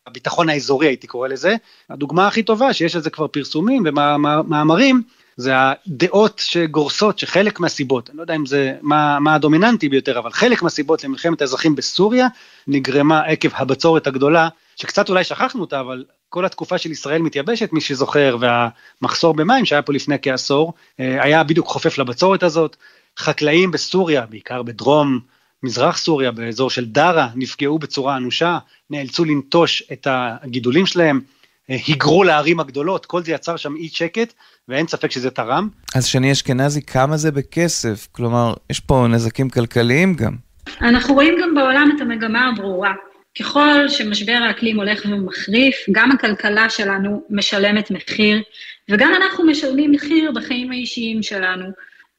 בביטחון 0.09 0.49
האזורי 0.49 0.87
הייתי 0.87 1.07
קורא 1.07 1.27
לזה. 1.27 1.55
הדוגמה 1.89 2.27
הכי 2.27 2.43
טובה 2.43 2.73
שיש 2.73 2.95
לזה 2.95 3.09
כבר 3.09 3.27
פרסומים 3.27 3.83
ומאמרים, 3.85 5.01
זה 5.37 5.51
הדעות 5.55 6.41
שגורסות 6.45 7.19
שחלק 7.19 7.59
מהסיבות, 7.59 8.09
אני 8.09 8.17
לא 8.17 8.23
יודע 8.23 8.35
אם 8.35 8.45
זה 8.45 8.73
מה, 8.81 9.19
מה 9.19 9.35
הדומיננטי 9.35 9.89
ביותר, 9.89 10.19
אבל 10.19 10.31
חלק 10.31 10.61
מהסיבות 10.61 11.03
למלחמת 11.03 11.41
האזרחים 11.41 11.75
בסוריה 11.75 12.27
נגרמה 12.67 13.21
עקב 13.21 13.49
הבצורת 13.53 14.07
הגדולה, 14.07 14.49
שקצת 14.75 15.09
אולי 15.09 15.23
שכחנו 15.23 15.61
אותה, 15.61 15.79
אבל 15.79 16.03
כל 16.33 16.45
התקופה 16.45 16.77
של 16.77 16.91
ישראל 16.91 17.21
מתייבשת, 17.21 17.73
מי 17.73 17.81
שזוכר, 17.81 18.37
והמחסור 18.39 19.33
במים 19.33 19.65
שהיה 19.65 19.81
פה 19.81 19.93
לפני 19.93 20.15
כעשור, 20.21 20.73
אה, 20.99 21.23
היה 21.23 21.43
בדיוק 21.43 21.67
חופף 21.67 21.97
לבצורת 21.97 22.43
הזאת. 22.43 22.75
חקלאים 23.19 23.71
בסוריה, 23.71 24.25
בעיקר 24.25 24.63
בדרום 24.63 25.19
מזרח 25.63 25.97
סוריה, 25.97 26.31
באזור 26.31 26.69
של 26.69 26.85
דארה, 26.85 27.27
נפגעו 27.35 27.79
בצורה 27.79 28.17
אנושה, 28.17 28.57
נאלצו 28.89 29.25
לנטוש 29.25 29.83
את 29.91 30.07
הגידולים 30.11 30.85
שלהם, 30.85 31.21
אה, 31.69 31.77
היגרו 31.87 32.23
לערים 32.23 32.59
הגדולות, 32.59 33.05
כל 33.05 33.23
זה 33.23 33.31
יצר 33.31 33.57
שם 33.57 33.75
אי 33.75 33.89
שקט, 33.89 34.33
ואין 34.67 34.87
ספק 34.87 35.11
שזה 35.11 35.29
תרם. 35.29 35.69
אז 35.95 36.05
שני 36.05 36.31
אשכנזי, 36.31 36.81
כמה 36.81 37.17
זה 37.17 37.31
בכסף? 37.31 38.07
כלומר, 38.11 38.53
יש 38.69 38.79
פה 38.79 39.07
נזקים 39.09 39.49
כלכליים 39.49 40.13
גם. 40.13 40.35
אנחנו 40.81 41.13
רואים 41.13 41.35
גם 41.41 41.55
בעולם 41.55 41.89
את 41.95 42.01
המגמה 42.01 42.49
הברורה. 42.49 42.93
ככל 43.39 43.89
שמשבר 43.89 44.37
האקלים 44.47 44.77
הולך 44.77 45.05
ומחריף, 45.05 45.75
גם 45.91 46.11
הכלכלה 46.11 46.69
שלנו 46.69 47.23
משלמת 47.29 47.91
מחיר, 47.91 48.41
וגם 48.89 49.13
אנחנו 49.15 49.45
משלמים 49.45 49.91
מחיר 49.91 50.31
בחיים 50.31 50.71
האישיים 50.71 51.23
שלנו. 51.23 51.65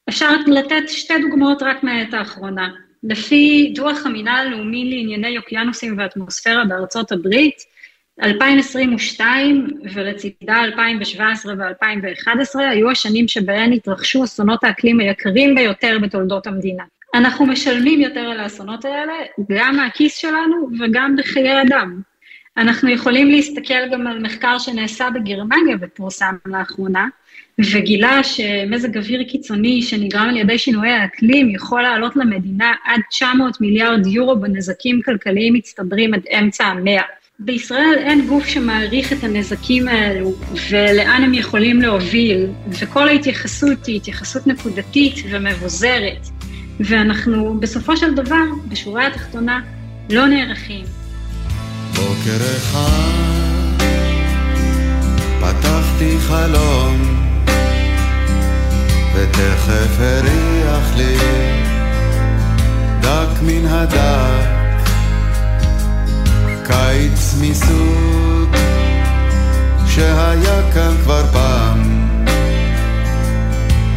אפשר 0.09 0.29
לתת 0.47 0.83
שתי 0.87 1.13
דוגמאות 1.21 1.63
רק 1.63 1.83
מהעת 1.83 2.13
האחרונה. 2.13 2.69
לפי 3.03 3.71
דוח 3.75 4.05
המינהל 4.05 4.47
הלאומי 4.47 4.89
לענייני 4.89 5.37
אוקיינוסים 5.37 5.97
ואטמוספירה 5.97 6.65
בארצות 6.65 7.11
הברית, 7.11 7.55
2022 8.23 9.67
ולצידה 9.93 10.63
2017 10.63 11.53
ו-2011 11.53 12.59
היו 12.59 12.91
השנים 12.91 13.27
שבהן 13.27 13.73
התרחשו 13.73 14.23
אסונות 14.23 14.63
האקלים 14.63 14.99
היקרים 14.99 15.55
ביותר 15.55 15.97
בתולדות 16.01 16.47
המדינה. 16.47 16.83
אנחנו 17.15 17.45
משלמים 17.45 18.01
יותר 18.01 18.19
על 18.19 18.39
האסונות 18.39 18.85
האלה, 18.85 19.13
גם 19.49 19.75
מהכיס 19.75 20.17
שלנו 20.17 20.69
וגם 20.79 21.15
בחיי 21.17 21.61
אדם. 21.61 22.01
אנחנו 22.57 22.89
יכולים 22.89 23.31
להסתכל 23.31 23.89
גם 23.91 24.07
על 24.07 24.19
מחקר 24.19 24.57
שנעשה 24.59 25.09
בגרמניה 25.09 25.77
ופורסם 25.81 26.35
לאחרונה, 26.45 27.07
וגילה 27.59 28.23
שמזג 28.23 28.97
אוויר 28.97 29.23
קיצוני 29.23 29.81
שנגרם 29.81 30.29
על 30.29 30.37
ידי 30.37 30.57
שינויי 30.57 30.91
האקלים 30.91 31.49
יכול 31.49 31.81
לעלות 31.81 32.15
למדינה 32.15 32.73
עד 32.85 33.01
900 33.09 33.61
מיליארד 33.61 34.07
יורו 34.07 34.39
בנזקים 34.39 35.01
כלכליים 35.05 35.53
מצטברים 35.53 36.13
עד 36.13 36.21
אמצע 36.39 36.65
המאה. 36.65 37.03
בישראל 37.39 37.95
אין 37.97 38.27
גוף 38.27 38.47
שמעריך 38.47 39.13
את 39.13 39.23
הנזקים 39.23 39.87
האלו 39.87 40.33
ולאן 40.69 41.21
הם 41.23 41.33
יכולים 41.33 41.81
להוביל, 41.81 42.47
וכל 42.81 43.07
ההתייחסות 43.07 43.85
היא 43.85 43.95
התייחסות 43.95 44.47
נקודתית 44.47 45.15
ומבוזרת, 45.29 46.27
ואנחנו 46.79 47.57
בסופו 47.59 47.97
של 47.97 48.15
דבר, 48.15 48.43
בשורה 48.67 49.07
התחתונה, 49.07 49.59
לא 50.09 50.27
נערכים. 50.27 50.85
בוקר 51.95 52.37
אחד 52.57 53.35
פתחתי 55.39 56.17
חלום 56.19 57.25
ותכף 59.15 59.99
הריח 59.99 60.95
לי 60.97 61.17
דק 63.01 63.41
מן 63.41 63.65
הדק, 63.65 64.89
קיץ 66.63 67.35
מסוג 67.41 68.55
שהיה 69.87 70.71
כאן 70.73 70.95
כבר 71.03 71.23
פעם. 71.33 72.07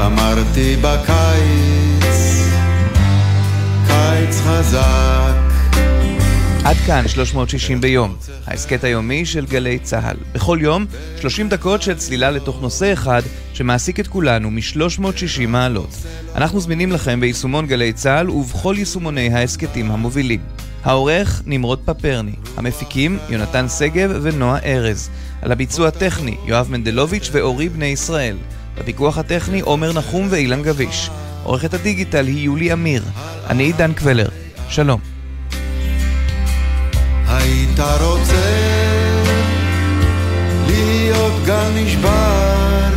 אמרתי 0.07 0.77
בקיץ, 0.77 1.88
קיץ 4.29 4.41
חזק 4.41 5.35
עד 6.65 6.77
כאן 6.87 7.09
360 7.09 7.81
ביום, 7.81 8.17
ההסכת 8.47 8.85
היומי 8.85 9.27
של 9.27 9.47
גלי 9.47 9.79
צה"ל. 9.79 10.17
בכל 10.33 10.59
יום, 10.61 10.87
30 11.21 11.49
דקות 11.49 11.83
של 11.83 11.95
צלילה 11.95 12.31
לתוך 12.31 12.63
נושא 12.63 12.93
אחד 12.93 13.23
שמעסיק 13.53 14.01
את 14.01 14.09
כולנו 14.09 14.51
מ-360 14.51 15.47
מעלות. 15.49 15.91
אנחנו 16.35 16.61
זמינים 16.61 16.93
לכם 16.93 17.21
ביישומון 17.21 17.67
גלי 17.67 17.93
צה"ל 17.93 18.31
ובכל 18.31 18.75
יישומוני 18.79 19.35
ההסכתים 19.35 19.91
המובילים. 19.91 20.41
העורך 20.85 21.43
נמרוד 21.47 21.81
פפרני, 21.85 22.35
המפיקים 22.57 23.19
יונתן 23.29 23.69
שגב 23.69 24.11
ונועה 24.23 24.59
ארז, 24.65 25.11
על 25.43 25.53
הביצוע 25.53 25.89
הטכני 25.89 26.37
יואב 26.47 26.69
מנדלוביץ' 26.71 27.29
ואורי 27.33 27.69
בני 27.69 27.87
ישראל, 27.87 28.37
בפיקוח 28.79 29.19
הטכני 29.19 29.61
עומר 29.61 29.93
נחום 29.93 30.27
ואילן 30.31 30.63
גביש. 30.63 31.11
עורכת 31.43 31.75
הדיגיטל 31.75 32.27
היא 32.27 32.45
יולי 32.45 32.73
אמיר. 32.73 33.05
אני 33.51 33.63
עידן 33.63 33.93
קבלר. 33.93 34.29
שלום. 34.69 35.01
היית 37.29 37.81
רוצה 38.01 38.49
להיות 40.67 41.33
גל 41.47 41.69
נשבר 41.75 42.89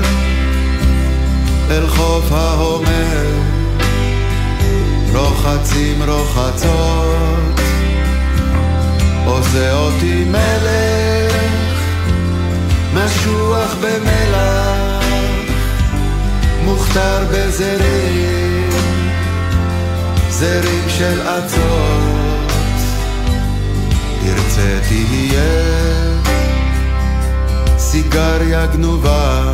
אל 1.69 1.87
חוף 1.87 2.31
ההומר 2.31 3.41
רוחצים 5.13 6.03
רוחצות 6.03 7.59
עושה 9.25 9.73
אותי 9.73 10.23
מלך 10.23 11.35
משוח 12.93 13.75
במלח 13.81 14.80
מוכתר 16.65 17.23
בזרים 17.31 18.69
זרים 20.29 20.83
של 20.87 21.21
עצות 21.21 22.21
תרצה 24.21 24.79
תהיה 24.87 25.91
סיגריה 27.77 28.65
גנובה 28.65 29.53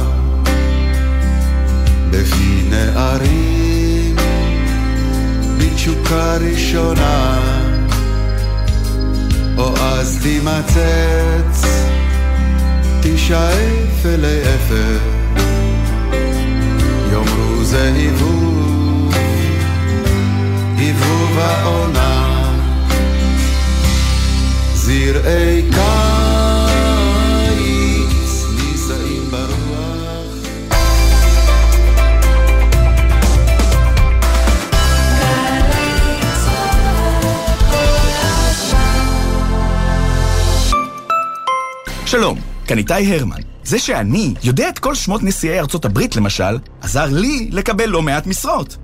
בפי 2.10 2.63
נערים 2.70 4.15
בתשוקה 5.58 6.38
ראשונה. 6.38 7.39
או 9.58 9.78
אז 9.78 10.20
תימצץ 10.24 11.67
תשאף 13.02 14.06
אלי 14.06 14.41
אפר 14.41 15.16
יאמרו 17.28 17.63
זה 17.63 17.94
היבוב 17.94 19.16
היבוב 20.78 21.40
העונה 21.40 22.54
זרעי 24.74 25.62
קיץ 25.62 26.86
נישאים 28.56 29.32
ברוח 29.32 29.88
שלום, 42.06 42.40
כאן 42.68 42.78
איתי 42.78 42.94
הרמן. 42.94 43.47
זה 43.67 43.80
שאני 43.80 44.34
יודע 44.43 44.69
את 44.69 44.80
כל 44.80 44.95
שמות 44.95 45.23
נשיאי 45.23 45.60
ארצות 45.60 45.86
הברית, 45.86 46.15
למשל, 46.15 46.58
עזר 46.82 47.06
לי 47.06 47.49
לקבל 47.51 47.86
לא 47.86 48.01
מעט 48.01 48.27
משרות. 48.27 48.77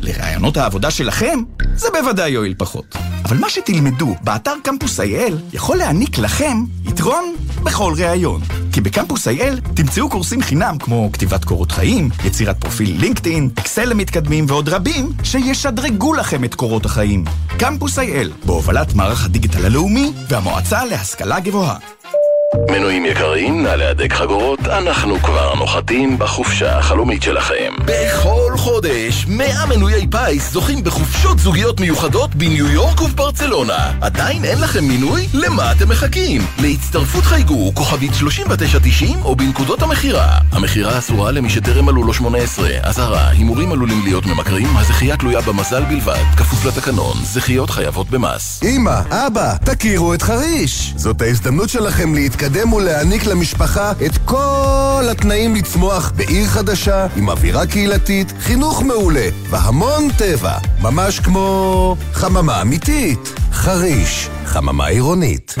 לרעיונות 0.00 0.56
העבודה 0.56 0.90
שלכם, 0.90 1.42
זה 1.74 1.88
בוודאי 1.92 2.30
יועיל 2.30 2.54
פחות. 2.58 2.96
אבל 3.24 3.38
מה 3.38 3.50
שתלמדו 3.50 4.14
באתר 4.24 4.54
קמפוס 4.62 5.00
אייל 5.00 5.38
יכול 5.52 5.76
להעניק 5.76 6.18
לכם 6.18 6.64
יתרון 6.84 7.34
בכל 7.62 7.94
ראיון. 7.96 8.40
כי 8.72 8.80
בקמפוס 8.80 9.28
אייל 9.28 9.60
תמצאו 9.74 10.08
קורסים 10.08 10.42
חינם 10.42 10.78
כמו 10.78 11.10
כתיבת 11.12 11.44
קורות 11.44 11.72
חיים, 11.72 12.10
יצירת 12.24 12.60
פרופיל 12.60 13.00
לינקדאין, 13.00 13.50
אקסל 13.58 13.84
למתקדמים 13.84 14.44
ועוד 14.48 14.68
רבים 14.68 15.12
שישדרגו 15.22 16.14
לכם 16.14 16.44
את 16.44 16.54
קורות 16.54 16.84
החיים. 16.84 17.24
קמפוס 17.58 17.98
אייל, 17.98 18.32
בהובלת 18.44 18.94
מערך 18.94 19.24
הדיגיטל 19.24 19.64
הלאומי 19.66 20.12
והמועצה 20.28 20.84
להשכלה 20.84 21.40
גבוהה. 21.40 21.99
מנויים 22.54 23.06
יקרים, 23.06 23.62
נא 23.62 23.68
להדק 23.68 24.12
חגורות, 24.12 24.60
אנחנו 24.60 25.18
כבר 25.18 25.54
נוחתים 25.54 26.18
בחופשה 26.18 26.78
החלומית 26.78 27.22
שלכם. 27.22 27.72
בכל 27.84 28.52
חודש, 28.56 29.26
100 29.28 29.66
מנויי 29.66 30.06
פיס 30.10 30.52
זוכים 30.52 30.84
בחופשות 30.84 31.38
זוגיות 31.38 31.80
מיוחדות 31.80 32.34
בניו 32.34 32.68
יורק 32.68 33.00
ובברצלונה. 33.00 33.92
עדיין 34.00 34.44
אין 34.44 34.60
לכם 34.60 34.84
מינוי? 34.84 35.26
למה 35.34 35.72
אתם 35.72 35.88
מחכים? 35.88 36.42
להצטרפות 36.58 37.24
חייגו 37.24 37.72
כוכבית 37.74 38.14
3990 38.14 39.22
או 39.22 39.36
בנקודות 39.36 39.82
המכירה. 39.82 40.38
המכירה 40.52 40.98
אסורה 40.98 41.30
למי 41.30 41.50
שטרם 41.50 41.84
מלאו 41.84 42.04
לו 42.04 42.14
18. 42.14 42.68
אזהרה, 42.82 43.28
הימורים 43.28 43.72
עלולים 43.72 44.02
להיות 44.04 44.26
ממכרים, 44.26 44.76
הזכייה 44.76 45.16
תלויה 45.16 45.40
במזל 45.40 45.84
בלבד. 45.84 46.24
כפוף 46.36 46.64
לתקנון, 46.64 47.16
זכיות 47.22 47.70
חייבות 47.70 48.10
במס. 48.10 48.60
אמא, 48.64 49.00
אבא, 49.10 49.54
תכירו 49.64 50.14
את 50.14 50.22
חריש. 50.22 50.92
זאת 50.96 51.22
ההזדמנות 51.22 51.68
שלכם 51.68 52.14
להתקדם 52.14 52.39
ולהעניק 52.74 53.26
למשפחה 53.26 53.92
את 54.06 54.18
כל 54.24 55.04
התנאים 55.10 55.54
לצמוח 55.54 56.12
בעיר 56.16 56.46
חדשה, 56.46 57.06
עם 57.16 57.28
אווירה 57.28 57.66
קהילתית, 57.66 58.32
חינוך 58.40 58.82
מעולה 58.82 59.28
והמון 59.50 60.08
טבע. 60.18 60.58
ממש 60.80 61.20
כמו 61.20 61.96
חממה 62.12 62.62
אמיתית. 62.62 63.34
חריש, 63.52 64.28
חממה 64.46 64.86
עירונית. 64.86 65.54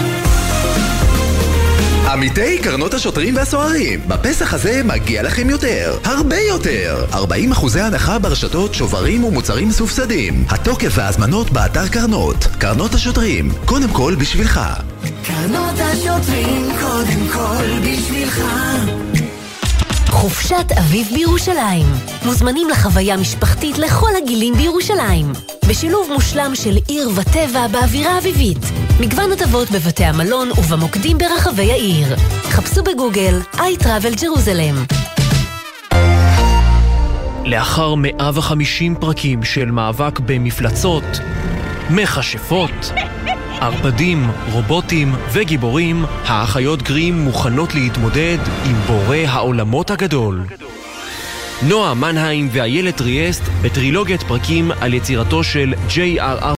עמיתי 2.12 2.58
קרנות 2.58 2.94
השוטרים 2.94 3.36
והסוהרים, 3.36 4.00
בפסח 4.08 4.54
הזה 4.54 4.82
מגיע 4.84 5.22
לכם 5.22 5.50
יותר, 5.50 5.98
הרבה 6.04 6.38
יותר. 6.38 7.06
40 7.12 7.52
אחוזי 7.52 7.80
הנחה 7.80 8.18
ברשתות, 8.18 8.74
שוברים 8.74 9.24
ומוצרים 9.24 9.68
מסופסדים. 9.68 10.44
התוקף 10.48 10.92
וההזמנות 10.94 11.50
באתר 11.50 11.88
קרנות. 11.88 12.48
קרנות 12.58 12.94
השוטרים, 12.94 13.52
קודם 13.64 13.88
כל 13.88 14.14
בשבילך. 14.18 14.60
קרנות 15.24 15.78
השוטרים, 15.78 16.66
קודם 16.80 17.28
כל 17.32 17.80
בשבילך. 17.80 18.40
חופשת 20.08 20.72
אביב 20.78 21.06
בירושלים. 21.14 21.86
מוזמנים 22.24 22.68
לחוויה 22.68 23.16
משפחתית 23.16 23.78
לכל 23.78 24.10
הגילים 24.22 24.54
בירושלים. 24.54 25.32
בשילוב 25.68 26.08
מושלם 26.12 26.54
של 26.54 26.76
עיר 26.88 27.10
וטבע 27.14 27.66
באווירה 27.68 28.18
אביבית. 28.18 28.58
מגוון 29.00 29.32
הטבות 29.32 29.70
בבתי 29.70 30.04
המלון 30.04 30.50
ובמוקדים 30.50 31.18
ברחבי 31.18 31.72
העיר. 31.72 32.16
חפשו 32.42 32.82
בגוגל 32.82 33.40
iTravel 33.54 34.20
Jerusalem. 34.20 34.94
לאחר 37.44 37.94
150 37.94 38.94
פרקים 38.94 39.42
של 39.42 39.70
מאבק 39.70 40.20
במפלצות, 40.20 41.04
מכשפות, 41.90 42.92
ערפדים, 43.60 44.30
רובוטים 44.52 45.14
וגיבורים, 45.32 46.04
האחיות 46.24 46.82
גרים 46.82 47.18
מוכנות 47.18 47.74
להתמודד 47.74 48.38
עם 48.64 48.74
בורא 48.86 49.16
העולמות 49.16 49.90
הגדול. 49.90 50.42
נועה 51.68 51.94
מנהיים 51.94 52.48
ואיילת 52.52 53.00
ריאסט 53.00 53.42
בטרילוגיית 53.62 54.22
פרקים 54.22 54.70
על 54.80 54.94
יצירתו 54.94 55.44
של 55.44 55.74
J.R.R. 55.88 56.44